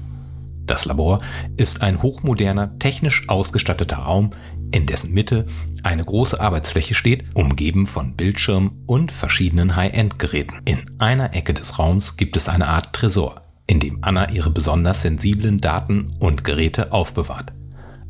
Das 0.66 0.84
Labor 0.84 1.20
ist 1.56 1.82
ein 1.82 2.02
hochmoderner, 2.02 2.78
technisch 2.78 3.28
ausgestatteter 3.28 3.96
Raum, 3.96 4.30
in 4.70 4.86
dessen 4.86 5.12
Mitte 5.12 5.46
eine 5.82 6.04
große 6.04 6.40
Arbeitsfläche 6.40 6.94
steht, 6.94 7.24
umgeben 7.34 7.86
von 7.86 8.14
Bildschirmen 8.14 8.84
und 8.86 9.12
verschiedenen 9.12 9.76
High-End-Geräten. 9.76 10.60
In 10.64 10.78
einer 10.98 11.34
Ecke 11.34 11.52
des 11.52 11.78
Raums 11.78 12.16
gibt 12.16 12.36
es 12.36 12.48
eine 12.48 12.68
Art 12.68 12.92
Tresor, 12.92 13.42
in 13.66 13.80
dem 13.80 13.98
Anna 14.02 14.30
ihre 14.30 14.50
besonders 14.50 15.02
sensiblen 15.02 15.58
Daten 15.58 16.14
und 16.20 16.44
Geräte 16.44 16.92
aufbewahrt. 16.92 17.52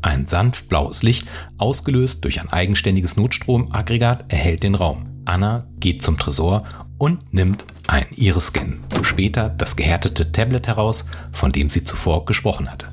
Ein 0.02 0.26
sanft 0.26 0.69
blaues 0.69 1.02
Licht, 1.02 1.28
ausgelöst 1.59 2.25
durch 2.25 2.40
ein 2.40 2.52
eigenständiges 2.52 3.16
Notstromaggregat, 3.16 4.26
erhält 4.28 4.62
den 4.62 4.75
Raum. 4.75 5.07
Anna 5.25 5.66
geht 5.78 6.02
zum 6.02 6.19
Tresor 6.19 6.64
und 7.02 7.35
nimmt 7.35 7.64
ein 7.88 8.06
Iris-Scan, 8.14 8.78
später 9.02 9.49
das 9.49 9.75
gehärtete 9.75 10.30
Tablet 10.30 10.68
heraus, 10.68 11.04
von 11.32 11.50
dem 11.50 11.68
sie 11.68 11.82
zuvor 11.82 12.26
gesprochen 12.26 12.71
hatte. 12.71 12.87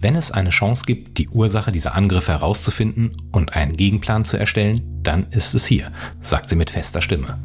Wenn 0.00 0.14
es 0.14 0.30
eine 0.30 0.48
Chance 0.48 0.84
gibt, 0.86 1.18
die 1.18 1.28
Ursache 1.28 1.70
dieser 1.70 1.94
Angriffe 1.94 2.32
herauszufinden 2.32 3.12
und 3.30 3.52
einen 3.52 3.76
Gegenplan 3.76 4.24
zu 4.24 4.38
erstellen, 4.38 4.80
dann 5.02 5.26
ist 5.30 5.54
es 5.54 5.66
hier, 5.66 5.92
sagt 6.22 6.48
sie 6.48 6.56
mit 6.56 6.70
fester 6.70 7.02
Stimme. 7.02 7.36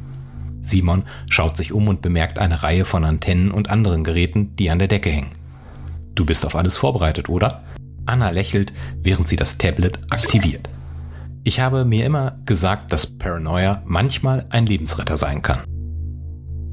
Simon 0.61 1.03
schaut 1.29 1.57
sich 1.57 1.73
um 1.73 1.89
und 1.89 2.01
bemerkt 2.01 2.39
eine 2.39 2.63
Reihe 2.63 2.85
von 2.85 3.03
Antennen 3.03 3.51
und 3.51 3.69
anderen 3.69 4.05
Geräten, 4.05 4.55
die 4.55 4.69
an 4.69 4.79
der 4.79 4.87
Decke 4.87 5.09
hängen. 5.09 5.31
Du 6.15 6.23
bist 6.23 6.45
auf 6.45 6.55
alles 6.55 6.77
vorbereitet, 6.77 7.27
oder? 7.27 7.61
Anna 8.05 8.29
lächelt, 8.29 8.71
während 9.01 9.27
sie 9.27 9.35
das 9.35 9.57
Tablet 9.57 9.99
aktiviert. 10.11 10.69
Ich 11.45 11.59
habe 11.59 11.83
mir 11.83 12.05
immer 12.05 12.37
gesagt, 12.45 12.93
dass 12.93 13.05
Paranoia 13.05 13.81
manchmal 13.85 14.45
ein 14.49 14.65
Lebensretter 14.65 15.17
sein 15.17 15.41
kann. 15.41 15.61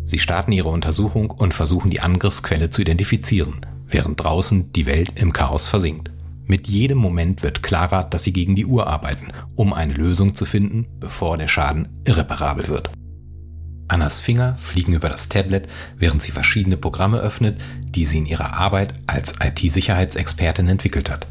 Sie 0.05 0.21
starten 0.21 0.53
ihre 0.53 0.69
Untersuchung 0.69 1.31
und 1.31 1.55
versuchen 1.55 1.91
die 1.91 2.01
Angriffsquelle 2.01 2.71
zu 2.71 2.83
identifizieren, 2.83 3.61
während 3.89 4.23
draußen 4.23 4.73
die 4.73 4.87
Welt 4.87 5.13
im 5.17 5.33
Chaos 5.33 5.67
versinkt. 5.67 6.11
Mit 6.47 6.69
jedem 6.69 6.99
Moment 6.99 7.43
wird 7.43 7.65
klarer, 7.65 8.05
dass 8.05 8.25
sie 8.25 8.33
gegen 8.33 8.55
die 8.55 8.67
Uhr 8.67 8.87
arbeiten, 8.87 9.29
um 9.57 9.73
eine 9.73 9.93
Lösung 9.93 10.35
zu 10.35 10.45
finden, 10.45 10.87
bevor 11.01 11.37
der 11.37 11.49
Schaden 11.49 11.89
irreparabel 12.05 12.69
wird. 12.69 12.91
Annas 13.89 14.21
Finger 14.21 14.57
fliegen 14.57 14.95
über 14.95 15.09
das 15.09 15.29
Tablet, 15.29 15.69
während 15.97 16.23
sie 16.23 16.31
verschiedene 16.31 16.77
Programme 16.77 17.19
öffnet, 17.19 17.61
die 17.83 18.05
sie 18.05 18.19
in 18.19 18.27
ihrer 18.27 18.53
Arbeit 18.55 18.95
als 19.09 19.35
IT-Sicherheitsexpertin 19.41 20.69
entwickelt 20.69 21.11
hat. 21.11 21.27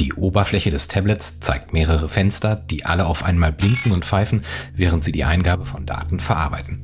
Die 0.00 0.12
Oberfläche 0.14 0.70
des 0.70 0.88
Tablets 0.88 1.40
zeigt 1.40 1.72
mehrere 1.72 2.08
Fenster, 2.08 2.56
die 2.56 2.84
alle 2.84 3.06
auf 3.06 3.24
einmal 3.24 3.52
blinken 3.52 3.92
und 3.92 4.04
pfeifen, 4.04 4.44
während 4.74 5.04
sie 5.04 5.12
die 5.12 5.24
Eingabe 5.24 5.64
von 5.64 5.86
Daten 5.86 6.18
verarbeiten. 6.18 6.82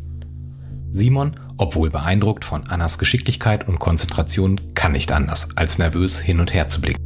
Simon, 0.92 1.36
obwohl 1.56 1.90
beeindruckt 1.90 2.44
von 2.44 2.68
Annas 2.68 2.98
Geschicklichkeit 2.98 3.66
und 3.68 3.78
Konzentration, 3.78 4.60
kann 4.74 4.92
nicht 4.92 5.12
anders, 5.12 5.48
als 5.56 5.78
nervös 5.78 6.18
hin 6.20 6.40
und 6.40 6.54
her 6.54 6.68
zu 6.68 6.80
blicken. 6.80 7.00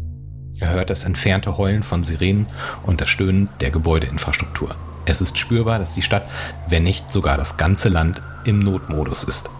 Er 0.61 0.71
hört 0.71 0.91
das 0.91 1.05
entfernte 1.05 1.59
Heulen 1.59 1.83
von 1.83 2.05
Sirenen 2.05 2.47
und 2.85 3.01
das 3.01 3.09
Stöhnen 3.09 3.49
der 3.61 3.71
Gebäudeinfrastruktur. 3.71 4.75
Es 5.07 5.21
ist 5.21 5.39
spürbar, 5.39 5.79
dass 5.79 5.95
die 5.95 6.03
Stadt, 6.03 6.27
wenn 6.69 6.85
nicht 6.85 7.13
sogar 7.13 7.37
das 7.37 7.57
ganze 7.57 7.89
Land, 7.89 8.23
im 8.45 8.59
Notmodus 8.59 9.25
ist. 9.25 9.51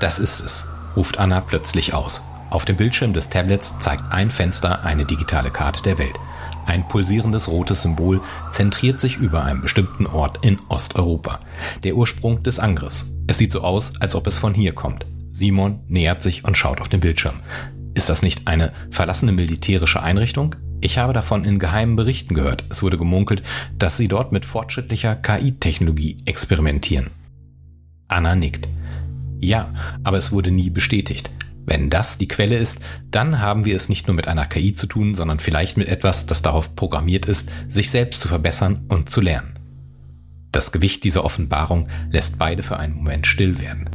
Das 0.00 0.18
ist 0.18 0.44
es, 0.44 0.66
ruft 0.96 1.18
Anna 1.18 1.40
plötzlich 1.40 1.94
aus. 1.94 2.22
Auf 2.54 2.64
dem 2.64 2.76
Bildschirm 2.76 3.12
des 3.12 3.30
Tablets 3.30 3.80
zeigt 3.80 4.12
ein 4.12 4.30
Fenster 4.30 4.84
eine 4.84 5.04
digitale 5.04 5.50
Karte 5.50 5.82
der 5.82 5.98
Welt. 5.98 6.14
Ein 6.66 6.86
pulsierendes 6.86 7.48
rotes 7.48 7.82
Symbol 7.82 8.20
zentriert 8.52 9.00
sich 9.00 9.16
über 9.16 9.42
einem 9.42 9.60
bestimmten 9.60 10.06
Ort 10.06 10.46
in 10.46 10.60
Osteuropa. 10.68 11.40
Der 11.82 11.96
Ursprung 11.96 12.44
des 12.44 12.60
Angriffs. 12.60 13.12
Es 13.26 13.38
sieht 13.38 13.50
so 13.50 13.62
aus, 13.62 14.00
als 14.00 14.14
ob 14.14 14.28
es 14.28 14.38
von 14.38 14.54
hier 14.54 14.72
kommt. 14.72 15.04
Simon 15.32 15.80
nähert 15.88 16.22
sich 16.22 16.44
und 16.44 16.56
schaut 16.56 16.80
auf 16.80 16.88
den 16.88 17.00
Bildschirm. 17.00 17.40
Ist 17.92 18.08
das 18.08 18.22
nicht 18.22 18.46
eine 18.46 18.72
verlassene 18.88 19.32
militärische 19.32 20.00
Einrichtung? 20.00 20.54
Ich 20.80 20.96
habe 20.96 21.12
davon 21.12 21.44
in 21.44 21.58
geheimen 21.58 21.96
Berichten 21.96 22.36
gehört. 22.36 22.62
Es 22.70 22.84
wurde 22.84 22.98
gemunkelt, 22.98 23.42
dass 23.76 23.96
sie 23.96 24.06
dort 24.06 24.30
mit 24.30 24.46
fortschrittlicher 24.46 25.16
KI-Technologie 25.16 26.18
experimentieren. 26.24 27.10
Anna 28.06 28.36
nickt. 28.36 28.68
Ja, 29.40 29.74
aber 30.04 30.18
es 30.18 30.30
wurde 30.30 30.52
nie 30.52 30.70
bestätigt. 30.70 31.30
Wenn 31.66 31.88
das 31.90 32.18
die 32.18 32.28
Quelle 32.28 32.58
ist, 32.58 32.80
dann 33.10 33.40
haben 33.40 33.64
wir 33.64 33.76
es 33.76 33.88
nicht 33.88 34.06
nur 34.06 34.14
mit 34.14 34.28
einer 34.28 34.46
KI 34.46 34.74
zu 34.74 34.86
tun, 34.86 35.14
sondern 35.14 35.38
vielleicht 35.38 35.76
mit 35.76 35.88
etwas, 35.88 36.26
das 36.26 36.42
darauf 36.42 36.76
programmiert 36.76 37.26
ist, 37.26 37.50
sich 37.70 37.90
selbst 37.90 38.20
zu 38.20 38.28
verbessern 38.28 38.84
und 38.88 39.08
zu 39.08 39.20
lernen. 39.20 39.58
Das 40.52 40.72
Gewicht 40.72 41.04
dieser 41.04 41.24
Offenbarung 41.24 41.88
lässt 42.10 42.38
beide 42.38 42.62
für 42.62 42.76
einen 42.76 42.94
Moment 42.94 43.26
still 43.26 43.60
werden. 43.60 43.90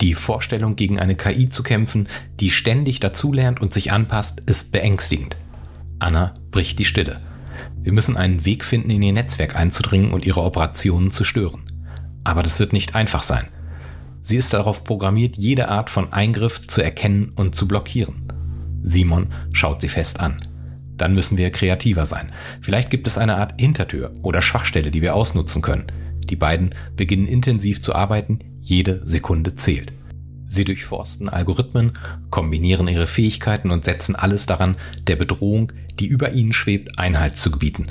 Die 0.00 0.14
Vorstellung, 0.14 0.76
gegen 0.76 1.00
eine 1.00 1.16
KI 1.16 1.48
zu 1.48 1.64
kämpfen, 1.64 2.08
die 2.38 2.50
ständig 2.50 3.00
dazulernt 3.00 3.60
und 3.60 3.72
sich 3.72 3.90
anpasst, 3.90 4.40
ist 4.48 4.70
beängstigend. 4.70 5.36
Anna 5.98 6.34
bricht 6.52 6.78
die 6.78 6.84
Stille. 6.84 7.20
Wir 7.80 7.92
müssen 7.92 8.16
einen 8.16 8.44
Weg 8.44 8.64
finden, 8.64 8.90
in 8.90 9.02
ihr 9.02 9.12
Netzwerk 9.12 9.56
einzudringen 9.56 10.12
und 10.12 10.24
ihre 10.24 10.42
Operationen 10.42 11.10
zu 11.10 11.24
stören. 11.24 11.62
Aber 12.22 12.44
das 12.44 12.60
wird 12.60 12.72
nicht 12.72 12.94
einfach 12.94 13.22
sein. 13.24 13.48
Sie 14.28 14.36
ist 14.36 14.52
darauf 14.52 14.84
programmiert, 14.84 15.38
jede 15.38 15.68
Art 15.68 15.88
von 15.88 16.12
Eingriff 16.12 16.68
zu 16.68 16.82
erkennen 16.82 17.32
und 17.34 17.54
zu 17.54 17.66
blockieren. 17.66 18.30
Simon 18.82 19.28
schaut 19.54 19.80
sie 19.80 19.88
fest 19.88 20.20
an. 20.20 20.36
Dann 20.98 21.14
müssen 21.14 21.38
wir 21.38 21.48
kreativer 21.48 22.04
sein. 22.04 22.30
Vielleicht 22.60 22.90
gibt 22.90 23.06
es 23.06 23.16
eine 23.16 23.36
Art 23.36 23.58
Hintertür 23.58 24.12
oder 24.20 24.42
Schwachstelle, 24.42 24.90
die 24.90 25.00
wir 25.00 25.14
ausnutzen 25.14 25.62
können. 25.62 25.86
Die 26.28 26.36
beiden 26.36 26.74
beginnen 26.94 27.26
intensiv 27.26 27.80
zu 27.80 27.94
arbeiten, 27.94 28.40
jede 28.60 29.00
Sekunde 29.06 29.54
zählt. 29.54 29.94
Sie 30.44 30.64
durchforsten 30.64 31.30
Algorithmen, 31.30 31.92
kombinieren 32.28 32.86
ihre 32.86 33.06
Fähigkeiten 33.06 33.70
und 33.70 33.86
setzen 33.86 34.14
alles 34.14 34.44
daran, 34.44 34.76
der 35.06 35.16
Bedrohung, 35.16 35.72
die 36.00 36.06
über 36.06 36.32
ihnen 36.32 36.52
schwebt, 36.52 36.98
Einhalt 36.98 37.38
zu 37.38 37.50
gebieten. 37.50 37.86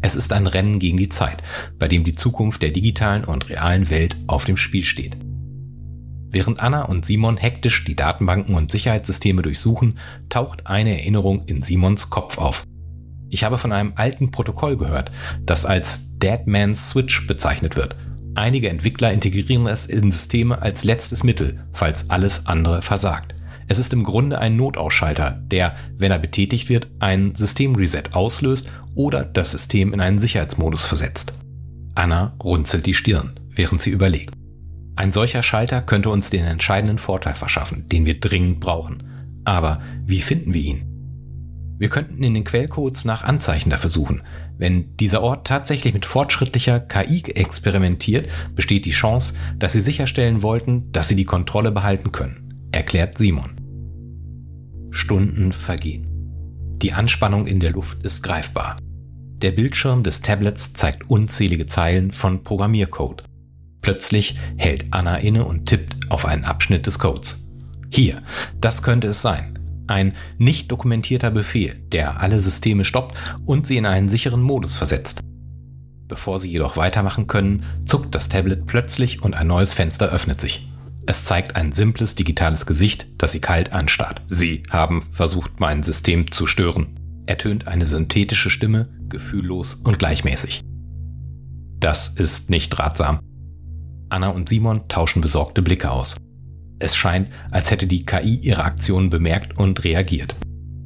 Es 0.00 0.14
ist 0.14 0.32
ein 0.32 0.46
Rennen 0.46 0.78
gegen 0.78 0.98
die 0.98 1.08
Zeit, 1.08 1.42
bei 1.80 1.88
dem 1.88 2.04
die 2.04 2.14
Zukunft 2.14 2.62
der 2.62 2.70
digitalen 2.70 3.24
und 3.24 3.50
realen 3.50 3.90
Welt 3.90 4.14
auf 4.28 4.44
dem 4.44 4.56
Spiel 4.56 4.84
steht. 4.84 5.16
Während 6.30 6.60
Anna 6.60 6.82
und 6.82 7.04
Simon 7.04 7.36
hektisch 7.36 7.84
die 7.84 7.96
Datenbanken 7.96 8.54
und 8.54 8.70
Sicherheitssysteme 8.70 9.42
durchsuchen, 9.42 9.98
taucht 10.28 10.66
eine 10.66 10.98
Erinnerung 10.98 11.44
in 11.46 11.62
Simons 11.62 12.10
Kopf 12.10 12.38
auf. 12.38 12.64
Ich 13.28 13.44
habe 13.44 13.58
von 13.58 13.72
einem 13.72 13.92
alten 13.96 14.30
Protokoll 14.30 14.76
gehört, 14.76 15.10
das 15.44 15.66
als 15.66 16.18
Dead 16.18 16.46
Man's 16.46 16.90
Switch 16.90 17.26
bezeichnet 17.26 17.76
wird– 17.76 17.96
Einige 18.36 18.68
Entwickler 18.68 19.14
integrieren 19.14 19.66
es 19.66 19.86
in 19.86 20.12
Systeme 20.12 20.60
als 20.60 20.84
letztes 20.84 21.24
Mittel, 21.24 21.64
falls 21.72 22.10
alles 22.10 22.46
andere 22.46 22.82
versagt. 22.82 23.34
Es 23.66 23.78
ist 23.78 23.94
im 23.94 24.04
Grunde 24.04 24.38
ein 24.38 24.56
Notausschalter, 24.56 25.42
der, 25.46 25.74
wenn 25.96 26.12
er 26.12 26.18
betätigt 26.18 26.68
wird, 26.68 26.86
einen 27.00 27.34
Systemreset 27.34 28.14
auslöst 28.14 28.68
oder 28.94 29.24
das 29.24 29.52
System 29.52 29.94
in 29.94 30.00
einen 30.02 30.20
Sicherheitsmodus 30.20 30.84
versetzt. 30.84 31.32
Anna 31.94 32.34
runzelt 32.44 32.84
die 32.84 32.92
Stirn, 32.92 33.40
während 33.54 33.80
sie 33.80 33.90
überlegt. 33.90 34.34
Ein 34.96 35.12
solcher 35.12 35.42
Schalter 35.42 35.82
könnte 35.82 36.08
uns 36.08 36.30
den 36.30 36.44
entscheidenden 36.46 36.98
Vorteil 36.98 37.34
verschaffen, 37.34 37.86
den 37.88 38.06
wir 38.06 38.18
dringend 38.18 38.60
brauchen. 38.60 39.02
Aber 39.44 39.82
wie 40.06 40.22
finden 40.22 40.54
wir 40.54 40.62
ihn? 40.62 40.96
Wir 41.78 41.90
könnten 41.90 42.22
in 42.22 42.32
den 42.32 42.44
Quellcodes 42.44 43.04
nach 43.04 43.22
Anzeichen 43.22 43.68
dafür 43.68 43.90
suchen. 43.90 44.22
Wenn 44.56 44.96
dieser 44.96 45.22
Ort 45.22 45.46
tatsächlich 45.46 45.92
mit 45.92 46.06
fortschrittlicher 46.06 46.80
KI 46.80 47.22
experimentiert, 47.34 48.30
besteht 48.54 48.86
die 48.86 48.92
Chance, 48.92 49.34
dass 49.58 49.74
sie 49.74 49.80
sicherstellen 49.80 50.42
wollten, 50.42 50.90
dass 50.92 51.08
sie 51.08 51.16
die 51.16 51.26
Kontrolle 51.26 51.72
behalten 51.72 52.12
können, 52.12 52.68
erklärt 52.72 53.18
Simon. 53.18 53.50
Stunden 54.90 55.52
vergehen. 55.52 56.06
Die 56.80 56.94
Anspannung 56.94 57.46
in 57.46 57.60
der 57.60 57.72
Luft 57.72 58.02
ist 58.02 58.22
greifbar. 58.22 58.76
Der 59.42 59.52
Bildschirm 59.52 60.02
des 60.02 60.22
Tablets 60.22 60.72
zeigt 60.72 61.10
unzählige 61.10 61.66
Zeilen 61.66 62.10
von 62.10 62.42
Programmiercode. 62.42 63.22
Plötzlich 63.86 64.34
hält 64.56 64.86
Anna 64.90 65.18
inne 65.18 65.44
und 65.44 65.66
tippt 65.66 66.10
auf 66.10 66.26
einen 66.26 66.42
Abschnitt 66.42 66.88
des 66.88 66.98
Codes. 66.98 67.46
Hier, 67.88 68.20
das 68.60 68.82
könnte 68.82 69.06
es 69.06 69.22
sein 69.22 69.56
ein 69.86 70.14
nicht 70.38 70.72
dokumentierter 70.72 71.30
Befehl, 71.30 71.76
der 71.92 72.20
alle 72.20 72.40
Systeme 72.40 72.84
stoppt 72.84 73.16
und 73.44 73.68
sie 73.68 73.76
in 73.76 73.86
einen 73.86 74.08
sicheren 74.08 74.42
Modus 74.42 74.74
versetzt. 74.74 75.20
Bevor 76.08 76.40
sie 76.40 76.50
jedoch 76.50 76.76
weitermachen 76.76 77.28
können, 77.28 77.62
zuckt 77.84 78.12
das 78.12 78.28
Tablet 78.28 78.66
plötzlich 78.66 79.22
und 79.22 79.34
ein 79.34 79.46
neues 79.46 79.72
Fenster 79.72 80.08
öffnet 80.08 80.40
sich. 80.40 80.66
Es 81.06 81.24
zeigt 81.24 81.54
ein 81.54 81.70
simples 81.70 82.16
digitales 82.16 82.66
Gesicht, 82.66 83.06
das 83.18 83.30
sie 83.30 83.40
kalt 83.40 83.72
anstarrt. 83.72 84.20
Sie 84.26 84.64
haben 84.68 85.02
versucht, 85.12 85.60
mein 85.60 85.84
System 85.84 86.32
zu 86.32 86.48
stören. 86.48 86.98
Ertönt 87.26 87.68
eine 87.68 87.86
synthetische 87.86 88.50
Stimme, 88.50 88.88
gefühllos 89.08 89.74
und 89.74 90.00
gleichmäßig. 90.00 90.62
Das 91.78 92.08
ist 92.08 92.50
nicht 92.50 92.76
ratsam. 92.80 93.20
Anna 94.08 94.28
und 94.28 94.48
Simon 94.48 94.88
tauschen 94.88 95.20
besorgte 95.20 95.62
Blicke 95.62 95.90
aus. 95.90 96.16
Es 96.78 96.94
scheint, 96.94 97.30
als 97.50 97.70
hätte 97.70 97.86
die 97.86 98.04
KI 98.04 98.36
ihre 98.36 98.64
Aktionen 98.64 99.10
bemerkt 99.10 99.58
und 99.58 99.82
reagiert. 99.84 100.36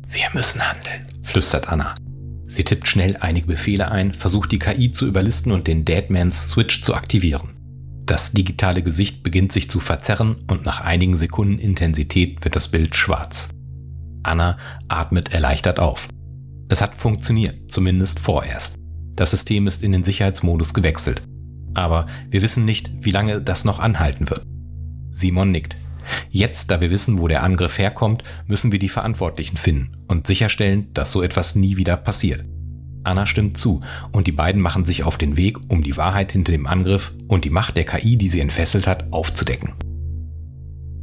Wir 0.08 0.26
müssen 0.32 0.60
handeln, 0.60 1.06
flüstert 1.22 1.68
Anna. 1.68 1.94
Sie 2.46 2.64
tippt 2.64 2.88
schnell 2.88 3.16
einige 3.20 3.46
Befehle 3.46 3.90
ein, 3.90 4.12
versucht 4.12 4.50
die 4.52 4.58
KI 4.58 4.92
zu 4.92 5.06
überlisten 5.06 5.52
und 5.52 5.66
den 5.66 5.84
Deadmans 5.84 6.48
Switch 6.48 6.82
zu 6.82 6.94
aktivieren. 6.94 7.50
Das 8.06 8.32
digitale 8.32 8.82
Gesicht 8.82 9.22
beginnt 9.22 9.52
sich 9.52 9.70
zu 9.70 9.78
verzerren 9.78 10.44
und 10.48 10.64
nach 10.64 10.80
einigen 10.80 11.16
Sekunden 11.16 11.58
Intensität 11.58 12.42
wird 12.42 12.56
das 12.56 12.68
Bild 12.68 12.96
schwarz. 12.96 13.50
Anna 14.24 14.58
atmet 14.88 15.32
erleichtert 15.32 15.78
auf. 15.78 16.08
Es 16.68 16.80
hat 16.80 16.96
funktioniert, 16.96 17.70
zumindest 17.70 18.18
vorerst. 18.18 18.76
Das 19.14 19.30
System 19.30 19.66
ist 19.66 19.82
in 19.82 19.92
den 19.92 20.02
Sicherheitsmodus 20.02 20.74
gewechselt. 20.74 21.22
Aber 21.74 22.06
wir 22.30 22.42
wissen 22.42 22.64
nicht, 22.64 22.90
wie 23.00 23.10
lange 23.10 23.40
das 23.40 23.64
noch 23.64 23.78
anhalten 23.78 24.28
wird. 24.28 24.46
Simon 25.12 25.50
nickt. 25.50 25.76
Jetzt, 26.30 26.70
da 26.70 26.80
wir 26.80 26.90
wissen, 26.90 27.18
wo 27.18 27.28
der 27.28 27.42
Angriff 27.42 27.78
herkommt, 27.78 28.24
müssen 28.46 28.72
wir 28.72 28.78
die 28.78 28.88
Verantwortlichen 28.88 29.56
finden 29.56 29.92
und 30.08 30.26
sicherstellen, 30.26 30.92
dass 30.94 31.12
so 31.12 31.22
etwas 31.22 31.54
nie 31.54 31.76
wieder 31.76 31.96
passiert. 31.96 32.44
Anna 33.04 33.26
stimmt 33.26 33.56
zu 33.56 33.82
und 34.12 34.26
die 34.26 34.32
beiden 34.32 34.60
machen 34.60 34.84
sich 34.84 35.04
auf 35.04 35.16
den 35.16 35.36
Weg, 35.36 35.58
um 35.68 35.82
die 35.82 35.96
Wahrheit 35.96 36.32
hinter 36.32 36.52
dem 36.52 36.66
Angriff 36.66 37.12
und 37.28 37.44
die 37.44 37.50
Macht 37.50 37.76
der 37.76 37.84
KI, 37.84 38.16
die 38.16 38.28
sie 38.28 38.40
entfesselt 38.40 38.86
hat, 38.86 39.12
aufzudecken. 39.12 39.72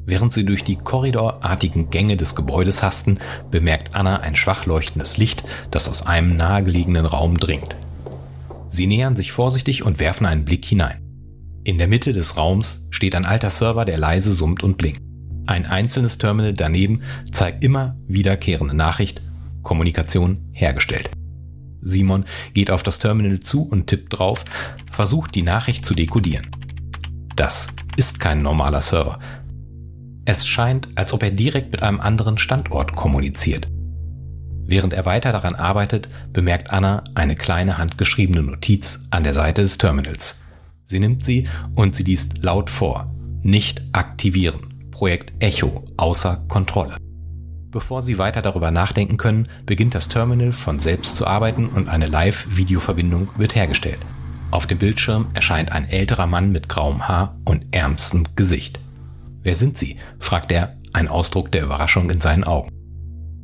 Während 0.06 0.32
sie 0.32 0.46
durch 0.46 0.64
die 0.64 0.78
korridorartigen 0.78 1.90
Gänge 1.90 2.16
des 2.16 2.36
Gebäudes 2.36 2.82
hasten, 2.82 3.20
bemerkt 3.52 3.94
Anna 3.94 4.22
ein 4.22 4.36
schwach 4.36 4.66
leuchtendes 4.66 5.18
Licht, 5.18 5.44
das 5.70 5.90
aus 5.90 6.06
einem 6.06 6.38
nahegelegenen 6.38 7.06
Raum 7.06 7.38
dringt. 7.38 7.76
Sie 8.70 8.88
nähern 8.88 9.16
sich 9.16 9.32
vorsichtig 9.32 9.84
und 9.84 10.00
werfen 10.00 10.26
einen 10.26 10.46
Blick 10.46 10.66
hinein. 10.66 11.02
In 11.64 11.78
der 11.78 11.88
Mitte 11.88 12.14
des 12.14 12.38
Raums 12.38 12.88
steht 12.92 13.16
ein 13.16 13.26
alter 13.26 13.50
Server, 13.50 13.86
der 13.86 13.98
leise 13.98 14.32
summt 14.32 14.64
und 14.64 14.78
blinkt. 14.78 15.02
Ein 15.48 15.66
einzelnes 15.66 16.18
Terminal 16.18 16.54
daneben 16.54 17.02
zeigt 17.32 17.64
immer 17.64 17.96
wiederkehrende 18.08 18.76
Nachricht, 18.76 19.22
Kommunikation 19.64 20.50
hergestellt. 20.52 21.10
Simon 21.82 22.26
geht 22.54 22.72
auf 22.72 22.84
das 22.84 23.00
Terminal 23.00 23.40
zu 23.40 23.64
und 23.64 23.88
tippt 23.88 24.18
drauf, 24.18 24.46
versucht 24.92 25.36
die 25.36 25.44
Nachricht 25.44 25.86
zu 25.86 25.94
dekodieren. 25.94 26.48
Das 27.36 27.68
ist 27.96 28.20
kein 28.20 28.42
normaler 28.42 28.82
Server. 28.82 29.20
Es 30.26 30.46
scheint, 30.46 30.90
als 30.96 31.14
ob 31.14 31.24
er 31.24 31.30
direkt 31.30 31.72
mit 31.72 31.84
einem 31.84 32.02
anderen 32.02 32.38
Standort 32.38 32.96
kommuniziert. 32.96 33.68
Während 34.68 34.94
er 34.94 35.06
weiter 35.06 35.32
daran 35.32 35.56
arbeitet, 35.56 36.10
bemerkt 36.34 36.72
Anna 36.72 37.06
eine 37.16 37.36
kleine 37.36 37.78
handgeschriebene 37.78 38.44
Notiz 38.44 39.08
an 39.12 39.24
der 39.24 39.34
Seite 39.34 39.62
des 39.62 39.78
Terminals. 39.78 40.44
Sie 40.86 41.00
nimmt 41.00 41.24
sie 41.24 41.48
und 41.74 41.96
sie 41.96 42.04
liest 42.04 42.44
laut 42.44 42.70
vor. 42.70 43.10
Nicht 43.44 43.82
aktivieren. 43.94 44.90
Projekt 44.92 45.32
Echo 45.40 45.86
außer 45.96 46.44
Kontrolle. 46.50 46.98
Bevor 47.72 48.02
Sie 48.02 48.18
weiter 48.18 48.42
darüber 48.42 48.72
nachdenken 48.72 49.18
können, 49.18 49.48
beginnt 49.66 49.96
das 49.96 50.08
Terminal 50.10 50.52
von 50.52 50.80
selbst 50.80 51.16
zu 51.16 51.28
arbeiten 51.28 51.68
und 51.68 51.88
eine 51.88 52.08
Live-Videoverbindung 52.08 53.30
wird 53.38 53.56
hergestellt. 53.56 54.00
Auf 54.52 54.68
dem 54.68 54.80
Bildschirm 54.80 55.28
erscheint 55.34 55.72
ein 55.72 55.90
älterer 55.90 56.28
Mann 56.28 56.52
mit 56.52 56.68
grauem 56.68 57.08
Haar 57.08 57.38
und 57.46 57.74
ärmstem 57.74 58.26
Gesicht. 58.36 58.80
Wer 59.44 59.56
sind 59.56 59.78
Sie? 59.78 59.98
fragt 60.20 60.52
er, 60.52 60.78
ein 60.94 61.08
Ausdruck 61.08 61.52
der 61.52 61.64
Überraschung 61.64 62.10
in 62.10 62.20
seinen 62.20 62.44
Augen. 62.44 62.77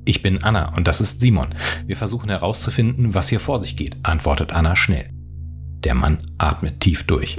Ich 0.06 0.22
bin 0.22 0.44
Anna 0.44 0.76
und 0.76 0.88
das 0.88 1.00
ist 1.02 1.22
Simon. 1.22 1.56
Wir 1.86 1.96
versuchen 1.96 2.30
herauszufinden, 2.30 3.14
was 3.14 3.30
hier 3.30 3.40
vor 3.40 3.62
sich 3.62 3.78
geht, 3.78 3.98
antwortet 4.04 4.52
Anna 4.52 4.76
schnell. 4.76 5.10
Der 5.84 5.96
Mann 5.96 6.20
atmet 6.38 6.82
tief 6.82 7.04
durch. 7.04 7.38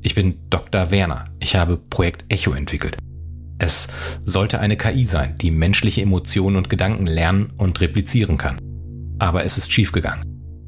Ich 0.00 0.14
bin 0.14 0.36
Dr. 0.48 0.90
Werner. 0.90 1.26
Ich 1.40 1.56
habe 1.56 1.76
Projekt 1.76 2.32
Echo 2.32 2.52
entwickelt. 2.52 2.96
Es 3.58 3.88
sollte 4.24 4.60
eine 4.60 4.76
KI 4.76 5.04
sein, 5.04 5.36
die 5.38 5.50
menschliche 5.50 6.02
Emotionen 6.02 6.56
und 6.56 6.70
Gedanken 6.70 7.06
lernen 7.06 7.52
und 7.56 7.80
replizieren 7.80 8.36
kann. 8.36 8.56
Aber 9.18 9.44
es 9.44 9.58
ist 9.58 9.72
schiefgegangen. 9.72 10.24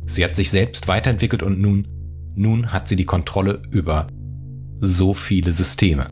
Sie 0.07 0.25
hat 0.25 0.35
sich 0.35 0.51
selbst 0.51 0.89
weiterentwickelt 0.89 1.45
und 1.45 1.61
nun, 1.61 1.87
nun 2.35 2.73
hat 2.73 2.89
sie 2.89 2.97
die 2.97 3.05
Kontrolle 3.05 3.63
über 3.71 4.09
so 4.81 5.15
viele 5.15 5.53
Systeme. 5.53 6.09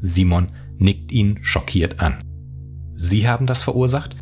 Simon 0.00 0.48
nickt 0.78 1.12
ihn 1.12 1.38
schockiert 1.42 2.00
an. 2.00 2.24
Sie 2.94 3.28
haben 3.28 3.46
das 3.46 3.62
verursacht? 3.62 4.16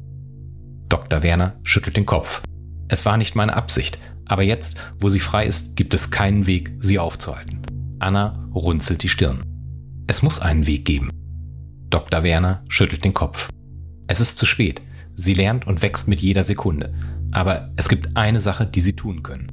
Dr. 0.91 1.23
Werner 1.23 1.55
schüttelt 1.63 1.97
den 1.97 2.05
Kopf. 2.05 2.43
Es 2.89 3.07
war 3.07 3.17
nicht 3.17 3.37
meine 3.37 3.57
Absicht, 3.57 3.99
aber 4.27 4.43
jetzt, 4.43 4.77
wo 4.99 5.09
sie 5.09 5.21
frei 5.21 5.47
ist, 5.47 5.77
gibt 5.77 5.95
es 5.95 6.11
keinen 6.11 6.47
Weg, 6.47 6.73
sie 6.81 6.99
aufzuhalten. 6.99 7.63
Anna 8.01 8.49
runzelt 8.53 9.03
die 9.03 9.09
Stirn. 9.09 9.43
Es 10.09 10.23
muss 10.23 10.41
einen 10.41 10.67
Weg 10.67 10.85
geben. 10.85 11.09
Dr. 11.91 12.25
Werner 12.25 12.65
schüttelt 12.69 13.05
den 13.05 13.15
Kopf. 13.15 13.49
Es 14.09 14.21
ist 14.21 14.37
zu 14.37 14.47
spät. 14.47 14.83
Sie 15.15 15.35
lernt 15.35 15.67
und 15.67 15.83
wächst 15.83 16.09
mit 16.09 16.21
jeder 16.21 16.43
Sekunde. 16.43 16.93
Aber 17.31 17.71
es 17.77 17.89
gibt 17.89 18.17
eine 18.17 18.41
Sache, 18.41 18.67
die 18.67 18.81
Sie 18.81 18.97
tun 18.97 19.23
können. 19.23 19.47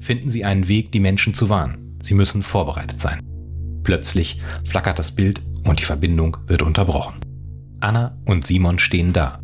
Finden 0.00 0.28
Sie 0.28 0.44
einen 0.44 0.68
Weg, 0.68 0.92
die 0.92 1.00
Menschen 1.00 1.34
zu 1.34 1.48
warnen. 1.48 1.98
Sie 2.00 2.14
müssen 2.14 2.42
vorbereitet 2.42 3.00
sein. 3.00 3.20
Plötzlich 3.82 4.40
flackert 4.64 5.00
das 5.00 5.12
Bild 5.12 5.40
und 5.64 5.80
die 5.80 5.84
Verbindung 5.84 6.36
wird 6.46 6.62
unterbrochen. 6.62 7.16
Anna 7.80 8.16
und 8.24 8.46
Simon 8.46 8.78
stehen 8.78 9.12
da, 9.12 9.40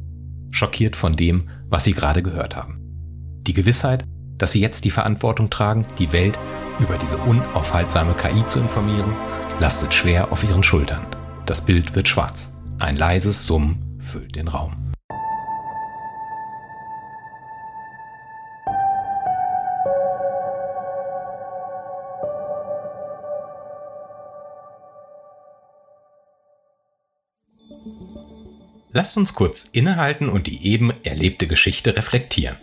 schockiert 0.52 0.94
von 0.94 1.14
dem, 1.14 1.48
was 1.68 1.82
sie 1.82 1.92
gerade 1.92 2.22
gehört 2.22 2.54
haben. 2.54 2.78
Die 3.42 3.54
Gewissheit, 3.54 4.04
dass 4.38 4.52
sie 4.52 4.60
jetzt 4.60 4.84
die 4.84 4.90
Verantwortung 4.90 5.50
tragen, 5.50 5.84
die 5.98 6.12
Welt 6.12 6.38
über 6.78 6.96
diese 6.96 7.16
unaufhaltsame 7.16 8.14
KI 8.14 8.46
zu 8.46 8.60
informieren, 8.60 9.12
lastet 9.58 9.92
schwer 9.92 10.30
auf 10.30 10.44
ihren 10.44 10.62
Schultern. 10.62 11.06
Das 11.46 11.64
Bild 11.64 11.96
wird 11.96 12.08
schwarz. 12.08 12.52
Ein 12.78 12.96
leises 12.96 13.44
Summen 13.46 13.98
füllt 14.00 14.36
den 14.36 14.48
Raum. 14.48 14.91
Lasst 28.92 29.16
uns 29.16 29.35
kurz 29.35 29.70
innehalten 29.72 30.28
und 30.28 30.46
die 30.46 30.66
eben 30.66 30.92
erlebte 31.02 31.46
Geschichte 31.46 31.96
reflektieren. 31.96 32.57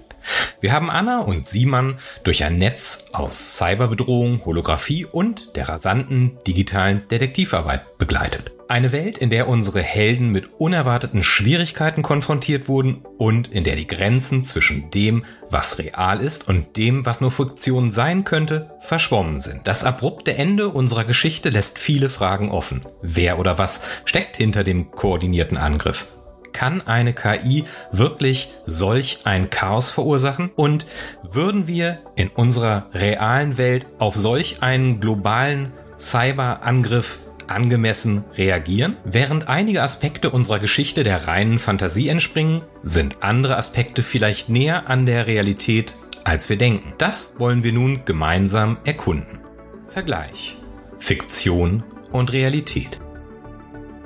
Wir 0.62 0.74
haben 0.74 0.92
Anna 0.92 1.22
und 1.22 1.48
Simon 1.48 1.96
durch 2.24 2.44
ein 2.44 2.58
Netz 2.58 3.06
aus 3.14 3.58
Cyberbedrohung, 3.58 4.46
Holographie 4.46 5.06
und 5.06 5.56
der 5.56 5.70
rasanten 5.70 6.38
digitalen 6.46 7.08
Detektivarbeit 7.08 7.98
begleitet. 7.98 8.52
Eine 8.68 8.92
Welt, 8.92 9.18
in 9.18 9.32
der 9.32 9.48
unsere 9.48 9.82
Helden 9.82 10.30
mit 10.30 10.60
unerwarteten 10.60 11.24
Schwierigkeiten 11.24 12.04
konfrontiert 12.04 12.68
wurden 12.68 13.04
und 13.18 13.48
in 13.48 13.64
der 13.64 13.76
die 13.76 13.88
Grenzen 13.88 14.44
zwischen 14.44 14.92
dem, 14.92 15.26
was 15.50 15.80
real 15.80 16.22
ist 16.22 16.48
und 16.48 16.78
dem, 16.78 17.04
was 17.04 17.20
nur 17.20 17.32
Fiktion 17.32 17.90
sein 17.92 18.26
könnte, 18.26 18.70
verschwommen 18.82 19.40
sind. 19.40 19.62
Das 19.66 19.84
abrupte 19.84 20.36
Ende 20.36 20.70
unserer 20.70 21.06
Geschichte 21.06 21.50
lässt 21.50 21.80
viele 21.80 22.10
Fragen 22.10 22.52
offen. 22.52 22.86
Wer 23.02 23.40
oder 23.40 23.58
was 23.58 23.82
steckt 24.06 24.38
hinter 24.38 24.64
dem 24.64 24.92
koordinierten 24.92 25.58
Angriff? 25.58 26.06
Kann 26.54 26.82
eine 26.86 27.14
KI 27.14 27.66
wirklich 27.92 28.50
solch 28.66 29.20
ein 29.24 29.50
Chaos 29.50 29.90
verursachen? 29.90 30.52
Und 30.56 30.86
würden 31.24 31.68
wir 31.68 32.00
in 32.16 32.30
unserer 32.30 32.88
realen 32.94 33.58
Welt 33.58 33.86
auf 34.00 34.16
solch 34.16 34.62
einen 34.62 35.00
globalen 35.00 35.72
Cyberangriff 36.00 37.20
angemessen 37.48 38.24
reagieren? 38.38 38.98
Während 39.04 39.50
einige 39.50 39.84
Aspekte 39.84 40.30
unserer 40.30 40.60
Geschichte 40.60 41.04
der 41.04 41.28
reinen 41.28 41.60
Fantasie 41.60 42.10
entspringen, 42.10 42.62
sind 42.84 43.18
andere 43.22 43.58
Aspekte 43.58 44.04
vielleicht 44.04 44.50
näher 44.50 44.90
an 44.90 45.06
der 45.06 45.28
Realität, 45.28 45.94
als 46.24 46.50
wir 46.50 46.58
denken. 46.58 46.94
Das 46.98 47.40
wollen 47.40 47.64
wir 47.64 47.74
nun 47.74 48.06
gemeinsam 48.06 48.78
erkunden. 48.86 49.40
Vergleich. 49.88 50.58
Fiktion 50.98 51.84
und 52.12 52.34
Realität. 52.34 53.00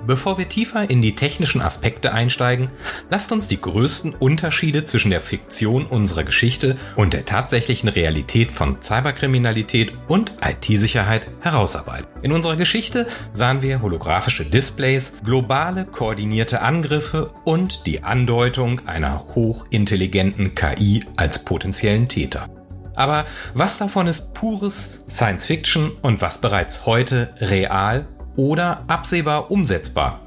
Bevor 0.06 0.38
wir 0.38 0.50
tiefer 0.50 0.89
in 0.89 1.02
die 1.02 1.16
technischen 1.16 1.62
Aspekte 1.62 2.13
einsteigen, 2.13 2.70
lasst 3.10 3.32
uns 3.32 3.48
die 3.48 3.62
größten 3.62 4.13
Unterschiede 4.13 4.84
zwischen 4.84 5.12
der 5.12 5.22
Fiktion 5.22 5.86
unserer 5.86 6.26
Geschichte 6.26 6.76
und 6.98 7.13
der 7.13 7.26
tatsächlichen 7.26 7.88
Realität 7.88 8.52
von 8.52 8.82
Cyberkriminalität 8.82 9.94
und 10.10 10.34
IT-Sicherheit 10.42 11.28
herausarbeiten. 11.39 12.08
In 12.22 12.34
unserer 12.34 12.58
Geschichte 12.58 13.08
sahen 13.32 13.62
wir 13.62 13.82
holographische 13.82 14.46
Displays, 14.46 15.13
globale 15.24 15.86
koordinierte 15.86 16.62
Angriffe 16.62 17.32
und 17.46 17.88
die 17.88 18.04
Andeutung 18.04 18.86
einer 18.86 19.26
hochintelligenten 19.36 20.54
KI 20.54 21.06
als 21.16 21.46
potenziellen 21.46 22.10
Täter. 22.10 22.50
Aber 22.96 23.26
was 23.54 23.78
davon 23.78 24.08
ist 24.08 24.34
pures 24.34 25.06
Science 25.10 25.46
Fiction 25.46 25.92
und 26.02 26.22
was 26.22 26.42
bereits 26.42 26.86
heute 26.86 27.34
real 27.39 28.08
oder 28.36 28.84
absehbar 28.88 29.52
umsetzbar. 29.52 30.22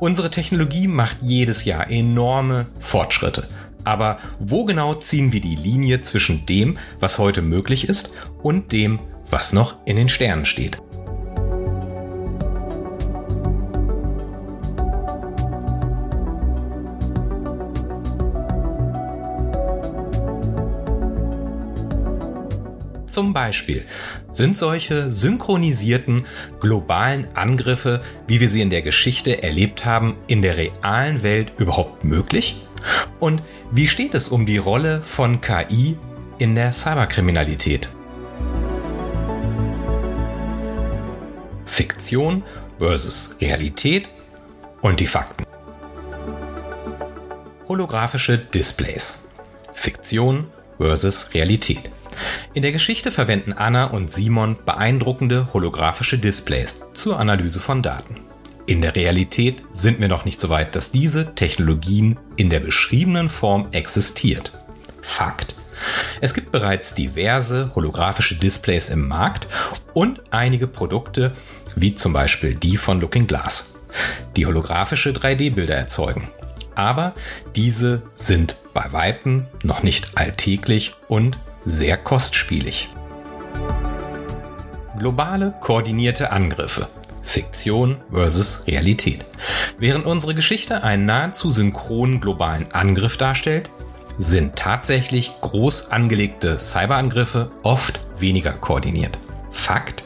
Unsere 0.00 0.30
Technologie 0.30 0.88
macht 0.88 1.18
jedes 1.22 1.64
Jahr 1.64 1.90
enorme 1.90 2.66
Fortschritte. 2.80 3.48
Aber 3.84 4.18
wo 4.38 4.64
genau 4.64 4.94
ziehen 4.94 5.32
wir 5.32 5.40
die 5.40 5.56
Linie 5.56 6.02
zwischen 6.02 6.46
dem, 6.46 6.78
was 7.00 7.18
heute 7.18 7.42
möglich 7.42 7.88
ist, 7.88 8.14
und 8.42 8.72
dem, 8.72 8.98
was 9.30 9.52
noch 9.52 9.76
in 9.84 9.96
den 9.96 10.08
Sternen 10.08 10.46
steht? 10.46 10.78
Zum 23.06 23.32
Beispiel 23.32 23.84
sind 24.34 24.58
solche 24.58 25.10
synchronisierten 25.10 26.26
globalen 26.60 27.28
Angriffe, 27.34 28.00
wie 28.26 28.40
wir 28.40 28.48
sie 28.48 28.62
in 28.62 28.70
der 28.70 28.82
Geschichte 28.82 29.42
erlebt 29.42 29.84
haben, 29.84 30.16
in 30.26 30.42
der 30.42 30.56
realen 30.56 31.22
Welt 31.22 31.52
überhaupt 31.58 32.04
möglich? 32.04 32.56
Und 33.20 33.42
wie 33.70 33.86
steht 33.86 34.14
es 34.14 34.28
um 34.28 34.46
die 34.46 34.58
Rolle 34.58 35.00
von 35.02 35.40
KI 35.40 35.96
in 36.38 36.54
der 36.54 36.72
Cyberkriminalität? 36.72 37.88
Fiktion 41.64 42.42
versus 42.78 43.36
Realität 43.40 44.08
und 44.80 45.00
die 45.00 45.06
Fakten. 45.06 45.44
Holographische 47.66 48.38
Displays. 48.38 49.30
Fiktion 49.72 50.48
versus 50.78 51.32
Realität. 51.34 51.90
In 52.52 52.62
der 52.62 52.72
Geschichte 52.72 53.10
verwenden 53.10 53.52
Anna 53.52 53.86
und 53.86 54.12
Simon 54.12 54.56
beeindruckende 54.64 55.52
holographische 55.52 56.18
Displays 56.18 56.82
zur 56.94 57.18
Analyse 57.18 57.60
von 57.60 57.82
Daten. 57.82 58.16
In 58.66 58.80
der 58.80 58.96
Realität 58.96 59.62
sind 59.72 60.00
wir 60.00 60.08
noch 60.08 60.24
nicht 60.24 60.40
so 60.40 60.48
weit, 60.48 60.74
dass 60.74 60.90
diese 60.90 61.34
Technologien 61.34 62.18
in 62.36 62.48
der 62.48 62.60
beschriebenen 62.60 63.28
Form 63.28 63.68
existiert. 63.72 64.52
Fakt. 65.02 65.54
Es 66.20 66.32
gibt 66.32 66.50
bereits 66.50 66.94
diverse 66.94 67.72
holographische 67.74 68.36
Displays 68.36 68.88
im 68.88 69.06
Markt 69.06 69.48
und 69.92 70.22
einige 70.30 70.66
Produkte, 70.66 71.32
wie 71.76 71.94
zum 71.94 72.12
Beispiel 72.12 72.54
die 72.54 72.76
von 72.76 73.00
Looking 73.00 73.26
Glass, 73.26 73.74
die 74.36 74.46
holographische 74.46 75.10
3D-Bilder 75.10 75.74
erzeugen. 75.74 76.28
Aber 76.74 77.12
diese 77.54 78.02
sind 78.16 78.56
bei 78.72 78.92
Weitem 78.92 79.46
noch 79.62 79.82
nicht 79.82 80.16
alltäglich 80.16 80.94
und 81.08 81.38
sehr 81.64 81.96
kostspielig. 81.96 82.88
Globale 84.98 85.52
koordinierte 85.60 86.30
Angriffe. 86.30 86.88
Fiktion 87.22 87.96
versus 88.12 88.66
Realität. 88.66 89.24
Während 89.78 90.06
unsere 90.06 90.34
Geschichte 90.34 90.84
einen 90.84 91.04
nahezu 91.04 91.50
synchronen 91.50 92.20
globalen 92.20 92.70
Angriff 92.72 93.16
darstellt, 93.16 93.70
sind 94.18 94.54
tatsächlich 94.56 95.32
groß 95.40 95.90
angelegte 95.90 96.60
Cyberangriffe 96.60 97.50
oft 97.62 97.98
weniger 98.20 98.52
koordiniert. 98.52 99.18
Fakt, 99.50 100.04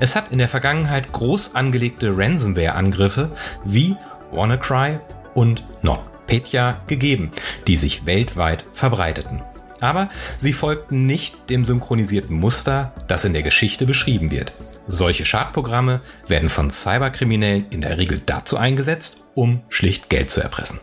es 0.00 0.14
hat 0.16 0.32
in 0.32 0.38
der 0.38 0.48
Vergangenheit 0.48 1.12
groß 1.12 1.54
angelegte 1.54 2.16
Ransomware-Angriffe 2.16 3.30
wie 3.64 3.96
WannaCry 4.32 4.98
und 5.34 5.64
NotPetya 5.82 6.82
gegeben, 6.86 7.30
die 7.66 7.76
sich 7.76 8.04
weltweit 8.04 8.66
verbreiteten. 8.72 9.42
Aber 9.86 10.10
sie 10.36 10.52
folgten 10.52 11.06
nicht 11.06 11.48
dem 11.48 11.64
synchronisierten 11.64 12.36
Muster, 12.36 12.92
das 13.06 13.24
in 13.24 13.34
der 13.34 13.44
Geschichte 13.44 13.86
beschrieben 13.86 14.32
wird. 14.32 14.52
Solche 14.88 15.24
Schadprogramme 15.24 16.00
werden 16.26 16.48
von 16.48 16.72
Cyberkriminellen 16.72 17.68
in 17.70 17.82
der 17.82 17.96
Regel 17.96 18.20
dazu 18.26 18.56
eingesetzt, 18.56 19.28
um 19.34 19.62
schlicht 19.68 20.10
Geld 20.10 20.32
zu 20.32 20.40
erpressen. 20.40 20.80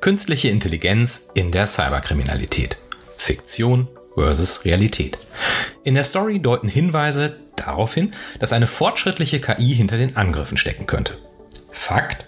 Künstliche 0.00 0.48
Intelligenz 0.48 1.28
in 1.34 1.52
der 1.52 1.66
Cyberkriminalität. 1.66 2.78
Fiktion 3.18 3.86
versus 4.14 4.64
Realität. 4.64 5.18
In 5.84 5.94
der 5.94 6.04
Story 6.04 6.40
deuten 6.40 6.68
Hinweise 6.68 7.36
darauf 7.56 7.92
hin, 7.92 8.12
dass 8.38 8.54
eine 8.54 8.66
fortschrittliche 8.66 9.40
KI 9.40 9.74
hinter 9.74 9.98
den 9.98 10.16
Angriffen 10.16 10.56
stecken 10.56 10.86
könnte. 10.86 11.18
Fakt? 11.70 12.24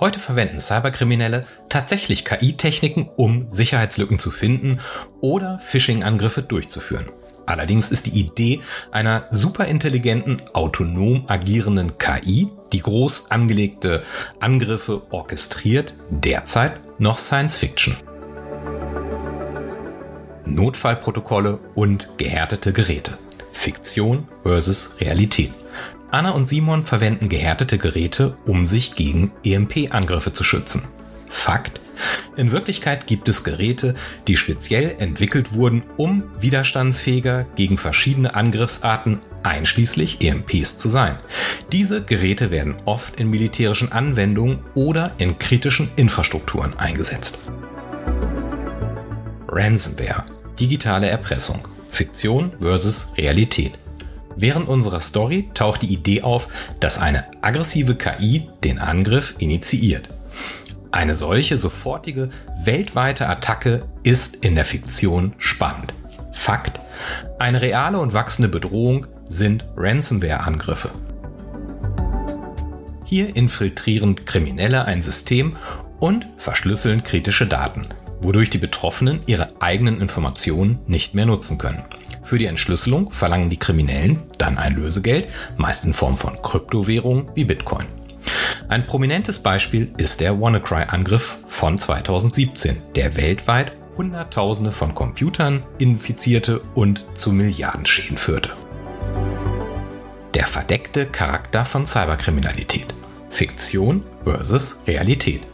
Heute 0.00 0.20
verwenden 0.20 0.60
Cyberkriminelle 0.60 1.44
tatsächlich 1.68 2.24
KI-Techniken, 2.24 3.08
um 3.16 3.50
Sicherheitslücken 3.50 4.20
zu 4.20 4.30
finden 4.30 4.78
oder 5.20 5.58
Phishing-Angriffe 5.58 6.42
durchzuführen. 6.42 7.06
Allerdings 7.46 7.90
ist 7.90 8.06
die 8.06 8.20
Idee 8.20 8.60
einer 8.92 9.24
superintelligenten, 9.32 10.36
autonom 10.52 11.24
agierenden 11.26 11.98
KI, 11.98 12.48
die 12.72 12.80
groß 12.80 13.32
angelegte 13.32 14.04
Angriffe 14.38 15.02
orchestriert, 15.10 15.94
derzeit 16.10 16.78
noch 17.00 17.18
Science 17.18 17.56
Fiction. 17.56 17.96
Notfallprotokolle 20.44 21.58
und 21.74 22.08
gehärtete 22.18 22.72
Geräte. 22.72 23.18
Fiktion 23.52 24.28
versus 24.44 25.00
Realität. 25.00 25.52
Anna 26.10 26.30
und 26.30 26.48
Simon 26.48 26.84
verwenden 26.84 27.28
gehärtete 27.28 27.76
Geräte, 27.76 28.36
um 28.46 28.66
sich 28.66 28.94
gegen 28.94 29.30
EMP-Angriffe 29.44 30.32
zu 30.32 30.42
schützen. 30.42 30.88
Fakt, 31.28 31.80
in 32.36 32.50
Wirklichkeit 32.52 33.06
gibt 33.06 33.28
es 33.28 33.44
Geräte, 33.44 33.94
die 34.26 34.36
speziell 34.36 34.96
entwickelt 34.98 35.52
wurden, 35.52 35.82
um 35.96 36.22
widerstandsfähiger 36.38 37.44
gegen 37.56 37.76
verschiedene 37.76 38.34
Angriffsarten 38.34 39.20
einschließlich 39.42 40.20
EMPs 40.20 40.78
zu 40.78 40.88
sein. 40.88 41.18
Diese 41.72 42.02
Geräte 42.02 42.50
werden 42.50 42.76
oft 42.84 43.18
in 43.20 43.28
militärischen 43.28 43.92
Anwendungen 43.92 44.60
oder 44.74 45.12
in 45.18 45.38
kritischen 45.38 45.90
Infrastrukturen 45.96 46.78
eingesetzt. 46.78 47.38
Ransomware, 49.48 50.24
digitale 50.58 51.08
Erpressung, 51.08 51.66
Fiktion 51.90 52.52
versus 52.60 53.08
Realität. 53.16 53.72
Während 54.40 54.68
unserer 54.68 55.00
Story 55.00 55.50
taucht 55.52 55.82
die 55.82 55.92
Idee 55.92 56.22
auf, 56.22 56.48
dass 56.78 56.98
eine 56.98 57.24
aggressive 57.42 57.96
KI 57.96 58.48
den 58.62 58.78
Angriff 58.78 59.34
initiiert. 59.38 60.08
Eine 60.92 61.16
solche 61.16 61.58
sofortige 61.58 62.30
weltweite 62.64 63.28
Attacke 63.28 63.84
ist 64.04 64.36
in 64.36 64.54
der 64.54 64.64
Fiktion 64.64 65.34
spannend. 65.38 65.92
Fakt, 66.32 66.78
eine 67.40 67.60
reale 67.60 67.98
und 67.98 68.14
wachsende 68.14 68.48
Bedrohung 68.48 69.08
sind 69.28 69.64
Ransomware-Angriffe. 69.76 70.90
Hier 73.04 73.34
infiltrieren 73.34 74.24
Kriminelle 74.24 74.84
ein 74.84 75.02
System 75.02 75.56
und 75.98 76.28
verschlüsseln 76.36 77.02
kritische 77.02 77.48
Daten, 77.48 77.86
wodurch 78.20 78.50
die 78.50 78.58
Betroffenen 78.58 79.18
ihre 79.26 79.60
eigenen 79.60 80.00
Informationen 80.00 80.78
nicht 80.86 81.14
mehr 81.14 81.26
nutzen 81.26 81.58
können. 81.58 81.82
Für 82.28 82.36
die 82.36 82.44
Entschlüsselung 82.44 83.10
verlangen 83.10 83.48
die 83.48 83.56
Kriminellen 83.56 84.20
dann 84.36 84.58
ein 84.58 84.74
Lösegeld, 84.74 85.28
meist 85.56 85.86
in 85.86 85.94
Form 85.94 86.18
von 86.18 86.42
Kryptowährungen 86.42 87.30
wie 87.34 87.46
Bitcoin. 87.46 87.86
Ein 88.68 88.86
prominentes 88.86 89.38
Beispiel 89.38 89.90
ist 89.96 90.20
der 90.20 90.38
WannaCry-Angriff 90.38 91.38
von 91.46 91.78
2017, 91.78 92.82
der 92.96 93.16
weltweit 93.16 93.72
Hunderttausende 93.96 94.72
von 94.72 94.94
Computern 94.94 95.62
infizierte 95.78 96.60
und 96.74 97.06
zu 97.14 97.32
Milliardenschäden 97.32 98.18
führte. 98.18 98.50
Der 100.34 100.46
verdeckte 100.46 101.06
Charakter 101.06 101.64
von 101.64 101.86
Cyberkriminalität. 101.86 102.94
Fiktion 103.30 104.04
versus 104.24 104.82
Realität. 104.86 105.46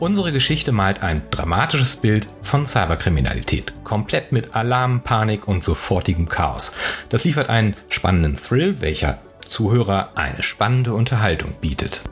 Unsere 0.00 0.30
Geschichte 0.30 0.70
malt 0.70 1.02
ein 1.02 1.22
dramatisches 1.30 1.96
Bild 1.96 2.28
von 2.42 2.66
Cyberkriminalität, 2.66 3.72
komplett 3.82 4.30
mit 4.30 4.54
Alarm, 4.54 5.00
Panik 5.02 5.48
und 5.48 5.64
sofortigem 5.64 6.28
Chaos. 6.28 6.72
Das 7.08 7.24
liefert 7.24 7.48
einen 7.48 7.74
spannenden 7.88 8.36
Thrill, 8.36 8.80
welcher 8.80 9.18
Zuhörer 9.44 10.10
eine 10.14 10.44
spannende 10.44 10.94
Unterhaltung 10.94 11.54
bietet. 11.60 12.02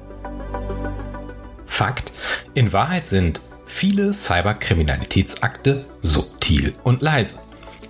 Fakt, 1.64 2.10
in 2.54 2.72
Wahrheit 2.72 3.06
sind 3.06 3.40
viele 3.66 4.12
Cyberkriminalitätsakte 4.12 5.84
subtil 6.00 6.74
und 6.82 7.02
leise. 7.02 7.45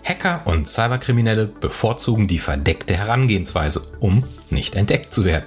Hacker 0.07 0.43
und 0.45 0.69
Cyberkriminelle 0.69 1.47
bevorzugen 1.47 2.29
die 2.29 2.39
verdeckte 2.39 2.97
Herangehensweise, 2.97 3.83
um 3.99 4.23
nicht 4.51 4.77
entdeckt 4.77 5.13
zu 5.13 5.25
werden. 5.25 5.47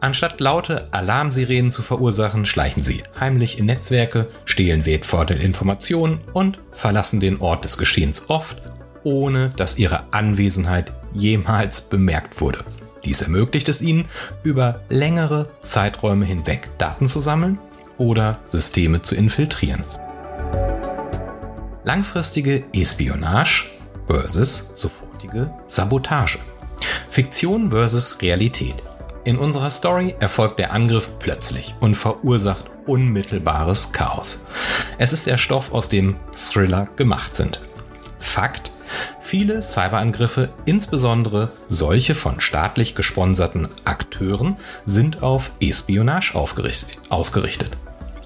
Anstatt 0.00 0.40
laute 0.40 0.88
Alarmsirenen 0.92 1.70
zu 1.70 1.82
verursachen, 1.82 2.44
schleichen 2.44 2.82
sie 2.82 3.04
heimlich 3.18 3.58
in 3.58 3.66
Netzwerke, 3.66 4.28
stehlen 4.44 4.84
wertvolle 4.84 5.36
Informationen 5.36 6.18
und 6.32 6.58
verlassen 6.72 7.20
den 7.20 7.40
Ort 7.40 7.64
des 7.64 7.78
Geschehens 7.78 8.28
oft, 8.28 8.60
ohne 9.04 9.50
dass 9.50 9.78
ihre 9.78 10.12
Anwesenheit 10.12 10.92
jemals 11.12 11.82
bemerkt 11.82 12.40
wurde. 12.40 12.64
Dies 13.04 13.22
ermöglicht 13.22 13.68
es 13.68 13.80
ihnen, 13.80 14.06
über 14.42 14.80
längere 14.88 15.50
Zeiträume 15.60 16.24
hinweg 16.24 16.68
Daten 16.78 17.06
zu 17.06 17.20
sammeln 17.20 17.58
oder 17.98 18.40
Systeme 18.44 19.02
zu 19.02 19.14
infiltrieren. 19.14 19.84
Langfristige 21.84 22.64
Espionage 22.72 23.73
versus 24.06 24.72
sofortige 24.76 25.50
Sabotage. 25.68 26.38
Fiktion 27.10 27.70
versus 27.70 28.20
Realität. 28.20 28.76
In 29.24 29.38
unserer 29.38 29.70
Story 29.70 30.14
erfolgt 30.20 30.58
der 30.58 30.72
Angriff 30.72 31.10
plötzlich 31.18 31.74
und 31.80 31.94
verursacht 31.94 32.66
unmittelbares 32.86 33.92
Chaos. 33.92 34.44
Es 34.98 35.12
ist 35.12 35.26
der 35.26 35.38
Stoff, 35.38 35.72
aus 35.72 35.88
dem 35.88 36.16
Thriller 36.36 36.88
gemacht 36.96 37.34
sind. 37.34 37.60
Fakt, 38.18 38.70
Viele 39.20 39.62
Cyberangriffe, 39.62 40.50
insbesondere 40.66 41.50
solche 41.68 42.14
von 42.14 42.40
staatlich 42.40 42.94
gesponserten 42.94 43.68
Akteuren, 43.84 44.56
sind 44.86 45.22
auf 45.22 45.52
Espionage 45.60 46.34
ausgerichtet. 46.34 47.78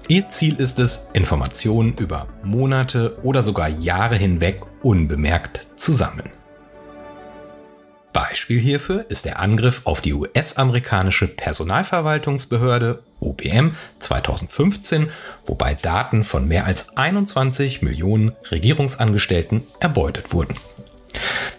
Ihr 0.07 0.27
Ziel 0.29 0.55
ist 0.59 0.79
es, 0.79 1.07
Informationen 1.13 1.93
über 1.93 2.27
Monate 2.43 3.17
oder 3.23 3.43
sogar 3.43 3.69
Jahre 3.69 4.15
hinweg 4.15 4.61
unbemerkt 4.81 5.67
zu 5.75 5.91
sammeln. 5.91 6.29
Beispiel 8.11 8.59
hierfür 8.59 9.05
ist 9.09 9.25
der 9.25 9.39
Angriff 9.39 9.81
auf 9.85 10.01
die 10.01 10.13
US-amerikanische 10.13 11.27
Personalverwaltungsbehörde 11.27 13.03
OPM 13.19 13.75
2015, 13.99 15.09
wobei 15.45 15.75
Daten 15.75 16.23
von 16.23 16.47
mehr 16.47 16.65
als 16.65 16.97
21 16.97 17.81
Millionen 17.81 18.31
Regierungsangestellten 18.49 19.63
erbeutet 19.79 20.33
wurden. 20.33 20.55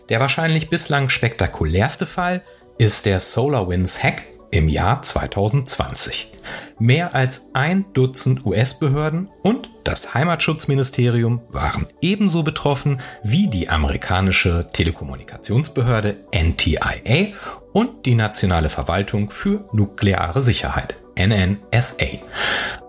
Der 0.08 0.18
wahrscheinlich 0.20 0.68
bislang 0.68 1.08
spektakulärste 1.08 2.04
Fall 2.04 2.42
ist 2.78 3.06
der 3.06 3.20
SolarWinds 3.20 4.02
Hack 4.02 4.24
im 4.50 4.68
Jahr 4.68 5.02
2020. 5.02 6.32
Mehr 6.78 7.14
als 7.14 7.50
ein 7.52 7.84
Dutzend 7.92 8.44
US-Behörden 8.46 9.28
und 9.42 9.70
das 9.84 10.14
Heimatschutzministerium 10.14 11.40
waren 11.50 11.86
ebenso 12.00 12.42
betroffen 12.42 13.00
wie 13.22 13.48
die 13.48 13.68
amerikanische 13.68 14.68
Telekommunikationsbehörde 14.72 16.16
NTIA 16.32 17.34
und 17.72 18.06
die 18.06 18.14
Nationale 18.14 18.68
Verwaltung 18.68 19.30
für 19.30 19.68
nukleare 19.72 20.42
Sicherheit 20.42 20.96
NNSA. 21.16 22.06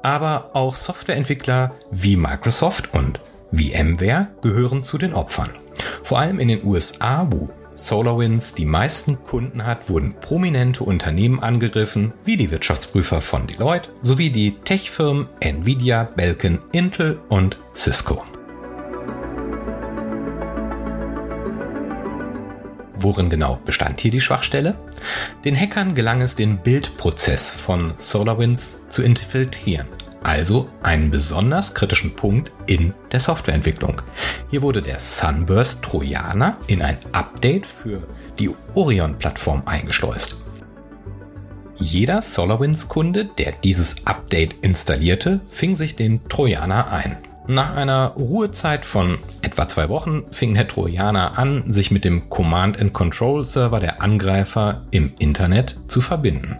Aber 0.03 0.51
auch 0.53 0.75
Softwareentwickler 0.75 1.75
wie 1.91 2.15
Microsoft 2.15 2.93
und 2.93 3.19
VMware 3.51 4.29
gehören 4.41 4.83
zu 4.83 4.97
den 4.97 5.13
Opfern. 5.13 5.49
Vor 6.03 6.19
allem 6.19 6.39
in 6.39 6.47
den 6.47 6.63
USA, 6.63 7.27
wo 7.29 7.49
SolarWinds 7.81 8.53
die 8.53 8.65
meisten 8.65 9.23
Kunden 9.23 9.65
hat, 9.65 9.89
wurden 9.89 10.13
prominente 10.13 10.83
Unternehmen 10.83 11.39
angegriffen, 11.39 12.13
wie 12.23 12.37
die 12.37 12.51
Wirtschaftsprüfer 12.51 13.21
von 13.21 13.47
Deloitte 13.47 13.89
sowie 14.01 14.29
die 14.29 14.51
Tech-Firmen 14.51 15.27
Nvidia, 15.39 16.03
Belkin, 16.03 16.59
Intel 16.71 17.19
und 17.27 17.57
Cisco. 17.75 18.23
Worin 22.93 23.31
genau 23.31 23.59
bestand 23.65 23.99
hier 23.99 24.11
die 24.11 24.21
Schwachstelle? 24.21 24.75
Den 25.43 25.59
Hackern 25.59 25.95
gelang 25.95 26.21
es, 26.21 26.35
den 26.35 26.59
Bildprozess 26.59 27.49
von 27.49 27.95
SolarWinds 27.97 28.89
zu 28.89 29.01
infiltrieren. 29.01 29.87
Also 30.23 30.69
einen 30.83 31.11
besonders 31.11 31.73
kritischen 31.73 32.15
Punkt 32.15 32.51
in 32.67 32.93
der 33.11 33.19
Softwareentwicklung. 33.19 34.01
Hier 34.49 34.61
wurde 34.61 34.81
der 34.81 34.99
Sunburst 34.99 35.83
Trojaner 35.83 36.57
in 36.67 36.81
ein 36.81 36.97
Update 37.11 37.65
für 37.65 38.03
die 38.39 38.49
Orion-Plattform 38.75 39.63
eingeschleust. 39.65 40.35
Jeder 41.75 42.21
SolarWinds-Kunde, 42.21 43.25
der 43.37 43.53
dieses 43.53 44.05
Update 44.05 44.55
installierte, 44.61 45.41
fing 45.47 45.75
sich 45.75 45.95
den 45.95 46.27
Trojaner 46.29 46.91
ein. 46.91 47.17
Nach 47.47 47.75
einer 47.75 48.09
Ruhezeit 48.09 48.85
von 48.85 49.17
etwa 49.41 49.65
zwei 49.65 49.89
Wochen 49.89 50.23
fing 50.31 50.53
der 50.53 50.67
Trojaner 50.67 51.39
an, 51.39 51.63
sich 51.71 51.89
mit 51.89 52.05
dem 52.05 52.29
Command-and-Control-Server 52.29 53.79
der 53.79 54.01
Angreifer 54.01 54.83
im 54.91 55.13
Internet 55.17 55.75
zu 55.87 56.01
verbinden. 56.01 56.57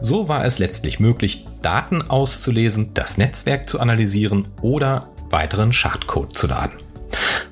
So 0.00 0.28
war 0.28 0.44
es 0.44 0.58
letztlich 0.58 1.00
möglich, 1.00 1.46
Daten 1.62 2.02
auszulesen, 2.02 2.94
das 2.94 3.18
Netzwerk 3.18 3.68
zu 3.68 3.80
analysieren 3.80 4.48
oder 4.60 5.08
weiteren 5.30 5.72
Schadcode 5.72 6.34
zu 6.34 6.46
laden. 6.46 6.78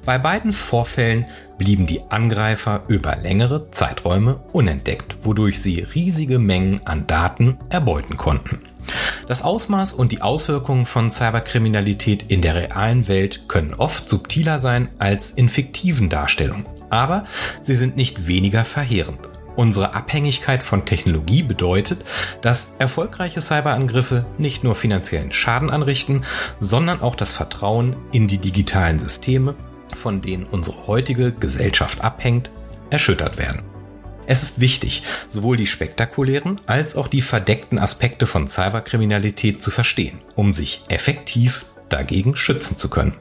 Bei 0.05 0.19
beiden 0.19 0.53
Vorfällen 0.53 1.27
blieben 1.59 1.87
die 1.87 2.03
Angreifer 2.11 2.83
über 2.89 3.17
längere 3.17 3.71
Zeiträume 3.71 4.41
unentdeckt, 4.53 5.25
wodurch 5.25 5.61
sie 5.61 5.81
riesige 5.81 6.39
Mengen 6.39 6.81
an 6.87 7.07
Daten 7.07 7.59
erbeuten 7.71 8.17
konnten. 8.17 8.61
Das 9.29 9.43
Ausmaß 9.43 9.93
und 9.93 10.13
die 10.13 10.23
Auswirkungen 10.23 10.87
von 10.87 11.11
Cyberkriminalität 11.11 12.25
in 12.29 12.43
der 12.43 12.55
realen 12.55 13.09
Welt 13.09 13.49
können 13.49 13.75
oft 13.75 14.09
subtiler 14.09 14.59
sein 14.59 14.89
als 14.99 15.31
in 15.31 15.49
fiktiven 15.49 16.09
Darstellungen, 16.09 16.67
aber 16.91 17.25
sie 17.63 17.75
sind 17.75 17.97
nicht 17.97 18.27
weniger 18.27 18.65
verheerend. 18.65 19.21
Unsere 19.55 19.95
Abhängigkeit 19.95 20.63
von 20.63 20.87
Technologie 20.87 21.43
bedeutet, 21.43 22.05
dass 22.41 22.73
erfolgreiche 22.79 23.43
Cyberangriffe 23.43 24.25
nicht 24.39 24.65
nur 24.65 24.75
finanziellen 24.75 25.33
Schaden 25.33 25.69
anrichten, 25.69 26.25
sondern 26.61 27.03
auch 27.03 27.15
das 27.15 27.33
Vertrauen 27.33 27.95
in 28.13 28.29
die 28.29 28.39
digitalen 28.39 28.99
Systeme, 28.99 29.55
von 29.95 30.23
denen 30.23 30.45
unsere 30.45 30.87
heutige 30.87 31.33
Gesellschaft 31.33 32.03
abhängt, 32.03 32.51
erschüttert 32.89 33.37
werden. 33.39 33.72
Es 34.27 34.43
ist 34.43 34.61
wichtig, 34.61 35.03
sowohl 35.29 35.57
die 35.57 35.67
spektakulären 35.67 36.61
als 36.67 36.97
auch 36.97 37.09
die 37.09 37.23
verdeckten 37.23 37.79
Aspekte 37.79 38.27
von 38.27 38.49
Cyberkriminalität 38.49 39.63
zu 39.63 39.71
verstehen, 39.71 40.21
um 40.37 40.53
sich 40.53 40.83
effektiv 40.89 41.65
dagegen 41.89 42.37
schützen 42.37 42.77
zu 42.77 42.89
können. 42.89 43.15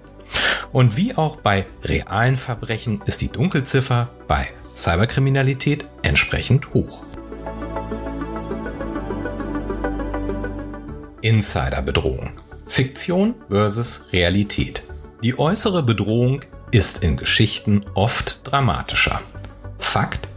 Und 0.72 0.98
wie 0.98 1.16
auch 1.16 1.38
bei 1.38 1.66
realen 1.84 2.36
Verbrechen 2.36 3.02
ist 3.06 3.22
die 3.22 3.30
Dunkelziffer 3.30 4.10
bei 4.28 4.48
Cyberkriminalität 4.78 5.86
entsprechend 6.04 6.74
hoch. 6.74 7.04
Insiderbedrohung. 11.22 12.32
Fiktion 12.68 13.36
versus 13.50 14.08
Realität. 14.14 14.82
Die 15.24 15.38
äußere 15.38 15.84
Bedrohung 15.84 16.42
ist 16.72 17.04
in 17.04 17.18
Geschichten 17.18 17.82
oft 17.94 18.40
dramatischer. 18.44 19.22
Fakt, 19.78 20.28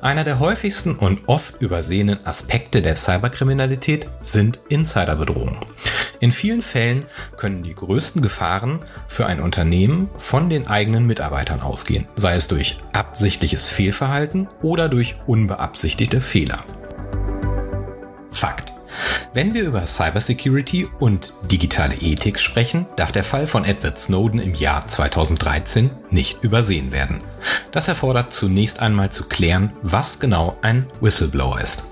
einer 0.00 0.24
der 0.24 0.38
häufigsten 0.38 0.96
und 0.96 1.28
oft 1.28 1.60
übersehenen 1.60 2.24
Aspekte 2.26 2.82
der 2.82 2.96
Cyberkriminalität 2.96 4.06
sind 4.22 4.60
Insiderbedrohungen. 4.68 5.58
In 6.20 6.32
vielen 6.32 6.62
Fällen 6.62 7.06
können 7.36 7.62
die 7.62 7.74
größten 7.74 8.22
Gefahren 8.22 8.80
für 9.06 9.26
ein 9.26 9.40
Unternehmen 9.40 10.08
von 10.16 10.50
den 10.50 10.66
eigenen 10.66 11.06
Mitarbeitern 11.06 11.60
ausgehen, 11.60 12.06
sei 12.16 12.34
es 12.34 12.48
durch 12.48 12.78
absichtliches 12.92 13.66
Fehlverhalten 13.66 14.48
oder 14.62 14.88
durch 14.88 15.16
unbeabsichtigte 15.26 16.20
Fehler. 16.20 16.64
Fakt. 18.30 18.77
Wenn 19.32 19.54
wir 19.54 19.64
über 19.64 19.86
Cybersecurity 19.86 20.88
und 20.98 21.34
digitale 21.50 21.94
Ethik 21.94 22.38
sprechen, 22.38 22.86
darf 22.96 23.12
der 23.12 23.24
Fall 23.24 23.46
von 23.46 23.64
Edward 23.64 23.98
Snowden 23.98 24.40
im 24.40 24.54
Jahr 24.54 24.86
2013 24.86 25.90
nicht 26.10 26.42
übersehen 26.42 26.92
werden. 26.92 27.20
Das 27.72 27.88
erfordert 27.88 28.32
zunächst 28.32 28.80
einmal 28.80 29.10
zu 29.10 29.24
klären, 29.28 29.72
was 29.82 30.20
genau 30.20 30.56
ein 30.62 30.86
Whistleblower 31.00 31.60
ist. 31.60 31.84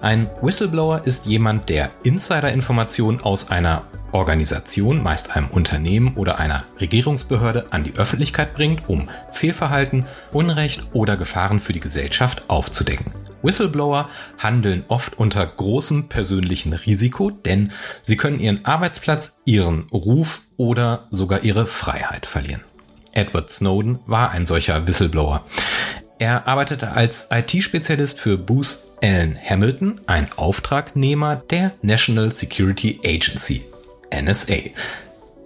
Ein 0.00 0.30
Whistleblower 0.40 1.02
ist 1.04 1.26
jemand, 1.26 1.68
der 1.68 1.90
Insiderinformationen 2.04 3.20
aus 3.20 3.50
einer 3.50 3.82
Organisation, 4.12 5.02
meist 5.02 5.36
einem 5.36 5.48
Unternehmen 5.48 6.14
oder 6.16 6.38
einer 6.38 6.64
Regierungsbehörde, 6.80 7.66
an 7.72 7.84
die 7.84 7.96
Öffentlichkeit 7.96 8.54
bringt, 8.54 8.88
um 8.88 9.08
Fehlverhalten, 9.32 10.06
Unrecht 10.32 10.84
oder 10.92 11.16
Gefahren 11.16 11.60
für 11.60 11.72
die 11.72 11.80
Gesellschaft 11.80 12.48
aufzudecken. 12.48 13.06
Whistleblower 13.42 14.08
handeln 14.38 14.84
oft 14.88 15.18
unter 15.18 15.46
großem 15.46 16.08
persönlichen 16.08 16.72
Risiko, 16.72 17.30
denn 17.30 17.72
sie 18.02 18.16
können 18.16 18.40
ihren 18.40 18.64
Arbeitsplatz, 18.64 19.40
ihren 19.44 19.88
Ruf 19.92 20.42
oder 20.56 21.06
sogar 21.10 21.44
ihre 21.44 21.66
Freiheit 21.66 22.26
verlieren. 22.26 22.62
Edward 23.12 23.50
Snowden 23.50 23.98
war 24.06 24.30
ein 24.30 24.46
solcher 24.46 24.86
Whistleblower. 24.86 25.44
Er 26.18 26.48
arbeitete 26.48 26.92
als 26.92 27.28
IT-Spezialist 27.30 28.18
für 28.18 28.38
Booth 28.38 28.78
Allen 29.02 29.38
Hamilton, 29.38 30.00
ein 30.06 30.26
Auftragnehmer 30.36 31.36
der 31.36 31.72
National 31.82 32.32
Security 32.32 33.00
Agency, 33.04 33.62
NSA, 34.12 34.70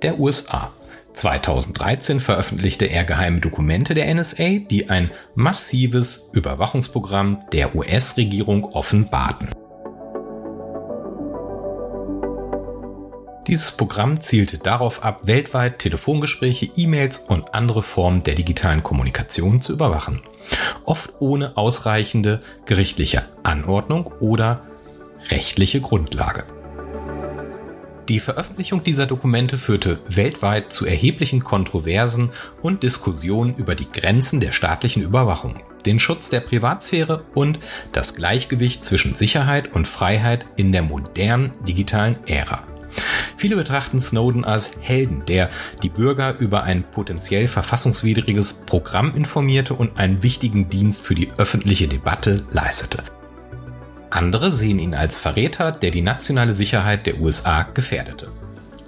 der 0.01 0.19
USA. 0.19 0.73
2013 1.15 2.21
veröffentlichte 2.21 2.87
er 2.87 3.05
geheime 3.05 3.41
Dokumente 3.41 3.95
der 3.95 4.13
NSA, 4.15 4.59
die 4.71 4.91
ein 4.91 5.11
massives 5.35 6.31
Überwachungsprogramm 6.33 7.45
der 7.53 7.75
US-Regierung 7.75 8.65
offenbarten. 8.65 9.51
Dieses 13.49 13.73
Programm 13.73 14.21
zielte 14.21 14.59
darauf 14.59 15.05
ab, 15.05 15.23
weltweit 15.25 15.81
Telefongespräche, 15.81 16.71
E-Mails 16.77 17.19
und 17.19 17.55
andere 17.55 17.83
Formen 17.83 18.23
der 18.23 18.37
digitalen 18.37 18.85
Kommunikation 18.85 19.61
zu 19.61 19.73
überwachen, 19.73 20.23
oft 20.85 21.15
ohne 21.19 21.57
ausreichende 21.57 22.41
gerichtliche 22.67 23.25
Anordnung 23.43 24.13
oder 24.21 24.63
rechtliche 25.31 25.81
Grundlage. 25.81 26.45
Die 28.09 28.19
Veröffentlichung 28.19 28.83
dieser 28.83 29.07
Dokumente 29.07 29.57
führte 29.57 30.01
weltweit 30.09 30.73
zu 30.73 30.87
erheblichen 30.87 31.45
Kontroversen 31.45 32.31
und 32.61 32.83
Diskussionen 32.83 33.55
über 33.55 33.77
die 33.77 33.91
Grenzen 33.91 34.41
der 34.41 34.51
staatlichen 34.51 35.03
Überwachung, 35.03 35.63
den 35.87 36.01
Schutz 36.01 36.29
der 36.29 36.41
Privatsphäre 36.41 37.25
und 37.35 37.61
das 37.93 38.15
Gleichgewicht 38.15 38.85
zwischen 38.85 39.15
Sicherheit 39.15 39.73
und 39.75 39.87
Freiheit 39.87 40.47
in 40.57 40.73
der 40.73 40.83
modernen 40.83 41.53
digitalen 41.65 42.19
Ära. 42.27 42.65
Viele 43.37 43.57
betrachten 43.57 44.01
Snowden 44.01 44.45
als 44.45 44.73
Helden, 44.81 45.25
der 45.27 45.51
die 45.83 45.89
Bürger 45.89 46.39
über 46.39 46.65
ein 46.65 46.85
potenziell 46.91 47.47
verfassungswidriges 47.47 48.67
Programm 48.67 49.15
informierte 49.15 49.75
und 49.75 49.99
einen 49.99 50.23
wichtigen 50.23 50.69
Dienst 50.69 51.03
für 51.03 51.15
die 51.15 51.31
öffentliche 51.39 51.89
Debatte 51.89 52.45
leistete. 52.51 53.03
Andere 54.13 54.51
sehen 54.51 54.79
ihn 54.79 54.95
als 54.95 55.17
Verräter, 55.17 55.73
der 55.73 55.91
die 55.91 56.03
nationale 56.03 56.53
Sicherheit 56.53 57.07
der 57.07 57.19
USA 57.19 57.63
gefährdete. 57.63 58.29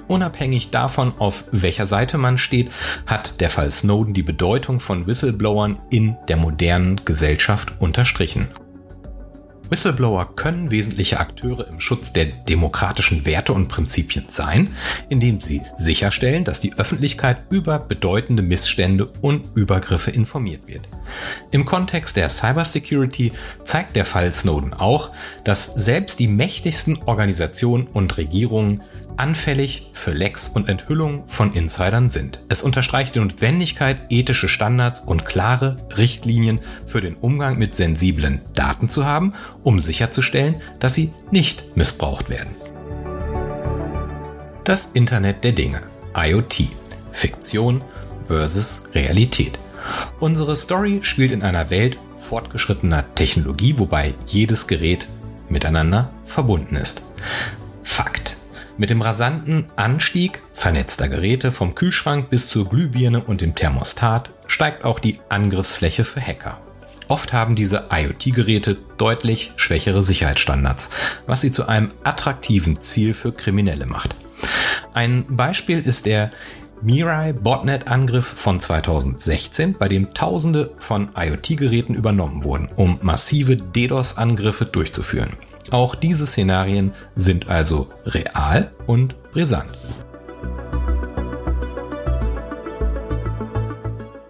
Unabhängig 0.06 0.70
davon, 0.70 1.14
auf 1.18 1.44
welcher 1.50 1.86
Seite 1.86 2.18
man 2.18 2.36
steht, 2.36 2.70
hat 3.06 3.40
der 3.40 3.48
Fall 3.48 3.72
Snowden 3.72 4.12
die 4.12 4.22
Bedeutung 4.22 4.80
von 4.80 5.06
Whistleblowern 5.06 5.78
in 5.88 6.16
der 6.28 6.36
modernen 6.36 7.06
Gesellschaft 7.06 7.72
unterstrichen 7.78 8.48
Whistleblower 9.70 10.36
können 10.36 10.70
wesentliche 10.70 11.18
Akteure 11.18 11.68
im 11.68 11.80
Schutz 11.80 12.12
der 12.12 12.26
demokratischen 12.26 13.24
Werte 13.24 13.52
und 13.52 13.68
Prinzipien 13.68 14.26
sein, 14.28 14.68
indem 15.08 15.40
sie 15.40 15.62
sicherstellen, 15.78 16.44
dass 16.44 16.60
die 16.60 16.74
Öffentlichkeit 16.78 17.38
über 17.50 17.78
bedeutende 17.78 18.42
Missstände 18.42 19.06
und 19.22 19.44
Übergriffe 19.54 20.10
informiert 20.10 20.68
wird. 20.68 20.88
Im 21.50 21.64
Kontext 21.64 22.16
der 22.16 22.28
Cybersecurity 22.28 23.32
zeigt 23.64 23.96
der 23.96 24.04
Fall 24.04 24.32
Snowden 24.32 24.74
auch, 24.74 25.10
dass 25.44 25.66
selbst 25.74 26.18
die 26.18 26.28
mächtigsten 26.28 26.98
Organisationen 27.06 27.86
und 27.86 28.16
Regierungen 28.16 28.82
anfällig 29.16 29.90
für 29.92 30.12
Lecks 30.12 30.48
und 30.48 30.68
Enthüllungen 30.68 31.22
von 31.26 31.52
Insidern 31.52 32.10
sind. 32.10 32.40
Es 32.48 32.62
unterstreicht 32.62 33.14
die 33.14 33.20
Notwendigkeit, 33.20 34.02
ethische 34.10 34.48
Standards 34.48 35.00
und 35.00 35.24
klare 35.24 35.76
Richtlinien 35.96 36.60
für 36.86 37.00
den 37.00 37.14
Umgang 37.14 37.58
mit 37.58 37.74
sensiblen 37.74 38.40
Daten 38.54 38.88
zu 38.88 39.04
haben, 39.04 39.32
um 39.62 39.80
sicherzustellen, 39.80 40.56
dass 40.80 40.94
sie 40.94 41.12
nicht 41.30 41.76
missbraucht 41.76 42.30
werden. 42.30 42.54
Das 44.64 44.90
Internet 44.94 45.44
der 45.44 45.52
Dinge, 45.52 45.82
IoT, 46.16 46.68
Fiktion 47.12 47.82
versus 48.28 48.88
Realität. 48.94 49.58
Unsere 50.20 50.56
Story 50.56 51.00
spielt 51.02 51.32
in 51.32 51.42
einer 51.42 51.70
Welt 51.70 51.98
fortgeschrittener 52.18 53.14
Technologie, 53.14 53.78
wobei 53.78 54.14
jedes 54.26 54.66
Gerät 54.66 55.06
miteinander 55.48 56.10
verbunden 56.24 56.76
ist. 56.76 57.14
Fakt. 57.82 58.33
Mit 58.76 58.90
dem 58.90 59.02
rasanten 59.02 59.66
Anstieg 59.76 60.42
vernetzter 60.52 61.08
Geräte 61.08 61.52
vom 61.52 61.76
Kühlschrank 61.76 62.28
bis 62.28 62.48
zur 62.48 62.68
Glühbirne 62.68 63.22
und 63.22 63.40
dem 63.40 63.54
Thermostat 63.54 64.30
steigt 64.48 64.84
auch 64.84 64.98
die 64.98 65.20
Angriffsfläche 65.28 66.02
für 66.02 66.20
Hacker. 66.20 66.58
Oft 67.06 67.32
haben 67.32 67.54
diese 67.54 67.84
IoT-Geräte 67.92 68.76
deutlich 68.98 69.52
schwächere 69.56 70.02
Sicherheitsstandards, 70.02 70.90
was 71.26 71.40
sie 71.40 71.52
zu 71.52 71.68
einem 71.68 71.92
attraktiven 72.02 72.80
Ziel 72.80 73.14
für 73.14 73.32
Kriminelle 73.32 73.86
macht. 73.86 74.16
Ein 74.92 75.24
Beispiel 75.28 75.80
ist 75.80 76.06
der 76.06 76.32
Mirai 76.82 77.32
Botnet-Angriff 77.32 78.26
von 78.26 78.58
2016, 78.58 79.76
bei 79.78 79.86
dem 79.86 80.14
Tausende 80.14 80.72
von 80.78 81.10
IoT-Geräten 81.16 81.94
übernommen 81.94 82.42
wurden, 82.42 82.68
um 82.74 82.98
massive 83.02 83.56
DDoS-Angriffe 83.56 84.64
durchzuführen. 84.64 85.34
Auch 85.70 85.94
diese 85.94 86.26
Szenarien 86.26 86.92
sind 87.16 87.48
also 87.48 87.90
real 88.06 88.70
und 88.86 89.14
brisant. 89.32 89.70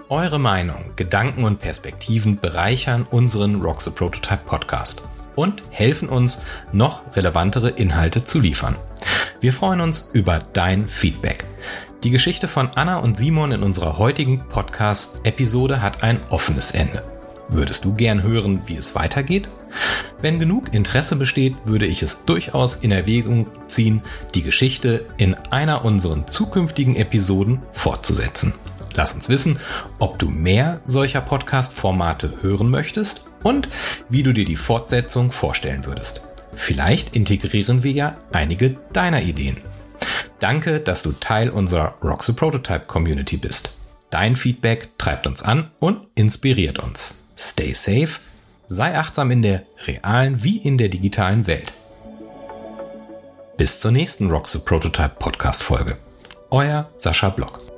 Eure 0.08 0.38
Meinung, 0.38 0.92
Gedanken 0.96 1.44
und 1.44 1.58
Perspektiven 1.58 2.38
bereichern 2.38 3.06
unseren 3.10 3.60
Rock 3.60 3.80
the 3.80 3.90
Prototype 3.90 4.42
Podcast 4.46 5.02
und 5.34 5.62
helfen 5.70 6.08
uns, 6.08 6.42
noch 6.72 7.02
relevantere 7.16 7.70
Inhalte 7.70 8.24
zu 8.24 8.38
liefern. 8.38 8.76
Wir 9.40 9.52
freuen 9.52 9.80
uns 9.80 10.10
über 10.12 10.40
dein 10.52 10.86
Feedback. 10.86 11.44
Die 12.04 12.10
Geschichte 12.10 12.48
von 12.48 12.68
Anna 12.74 12.98
und 12.98 13.18
Simon 13.18 13.50
in 13.50 13.62
unserer 13.62 13.98
heutigen 13.98 14.46
Podcast-Episode 14.48 15.82
hat 15.82 16.02
ein 16.02 16.20
offenes 16.30 16.70
Ende. 16.70 17.02
Würdest 17.48 17.84
du 17.84 17.94
gern 17.94 18.22
hören, 18.22 18.62
wie 18.66 18.76
es 18.76 18.94
weitergeht? 18.94 19.48
Wenn 20.20 20.38
genug 20.38 20.72
Interesse 20.72 21.16
besteht, 21.16 21.54
würde 21.64 21.86
ich 21.86 22.02
es 22.02 22.24
durchaus 22.24 22.76
in 22.76 22.92
Erwägung 22.92 23.46
ziehen, 23.68 24.02
die 24.34 24.42
Geschichte 24.42 25.06
in 25.16 25.34
einer 25.34 25.84
unserer 25.84 26.26
zukünftigen 26.26 26.96
Episoden 26.96 27.62
fortzusetzen. 27.72 28.54
Lass 28.94 29.14
uns 29.14 29.28
wissen, 29.28 29.58
ob 29.98 30.18
du 30.18 30.30
mehr 30.30 30.80
solcher 30.86 31.20
Podcast-Formate 31.20 32.42
hören 32.42 32.70
möchtest 32.70 33.30
und 33.42 33.68
wie 34.08 34.22
du 34.22 34.32
dir 34.32 34.44
die 34.44 34.56
Fortsetzung 34.56 35.32
vorstellen 35.32 35.84
würdest. 35.84 36.22
Vielleicht 36.54 37.16
integrieren 37.16 37.82
wir 37.82 37.92
ja 37.92 38.16
einige 38.32 38.76
deiner 38.92 39.22
Ideen. 39.22 39.56
Danke, 40.38 40.80
dass 40.80 41.02
du 41.02 41.12
Teil 41.12 41.50
unserer 41.50 41.96
Rock 42.02 42.22
the 42.22 42.32
Prototype 42.32 42.86
Community 42.86 43.36
bist. 43.36 43.72
Dein 44.10 44.36
Feedback 44.36 44.90
treibt 44.98 45.26
uns 45.26 45.42
an 45.42 45.70
und 45.80 46.06
inspiriert 46.14 46.78
uns. 46.78 47.30
Stay 47.36 47.72
safe, 47.72 48.20
sei 48.68 48.96
achtsam 48.98 49.30
in 49.30 49.42
der 49.42 49.62
realen 49.86 50.42
wie 50.42 50.58
in 50.58 50.78
der 50.78 50.88
digitalen 50.88 51.46
Welt. 51.46 51.72
Bis 53.56 53.80
zur 53.80 53.92
nächsten 53.92 54.30
Rock 54.30 54.48
the 54.48 54.58
Prototype 54.58 55.16
Podcast 55.18 55.62
Folge. 55.62 55.96
Euer 56.50 56.88
Sascha 56.96 57.28
Block. 57.28 57.73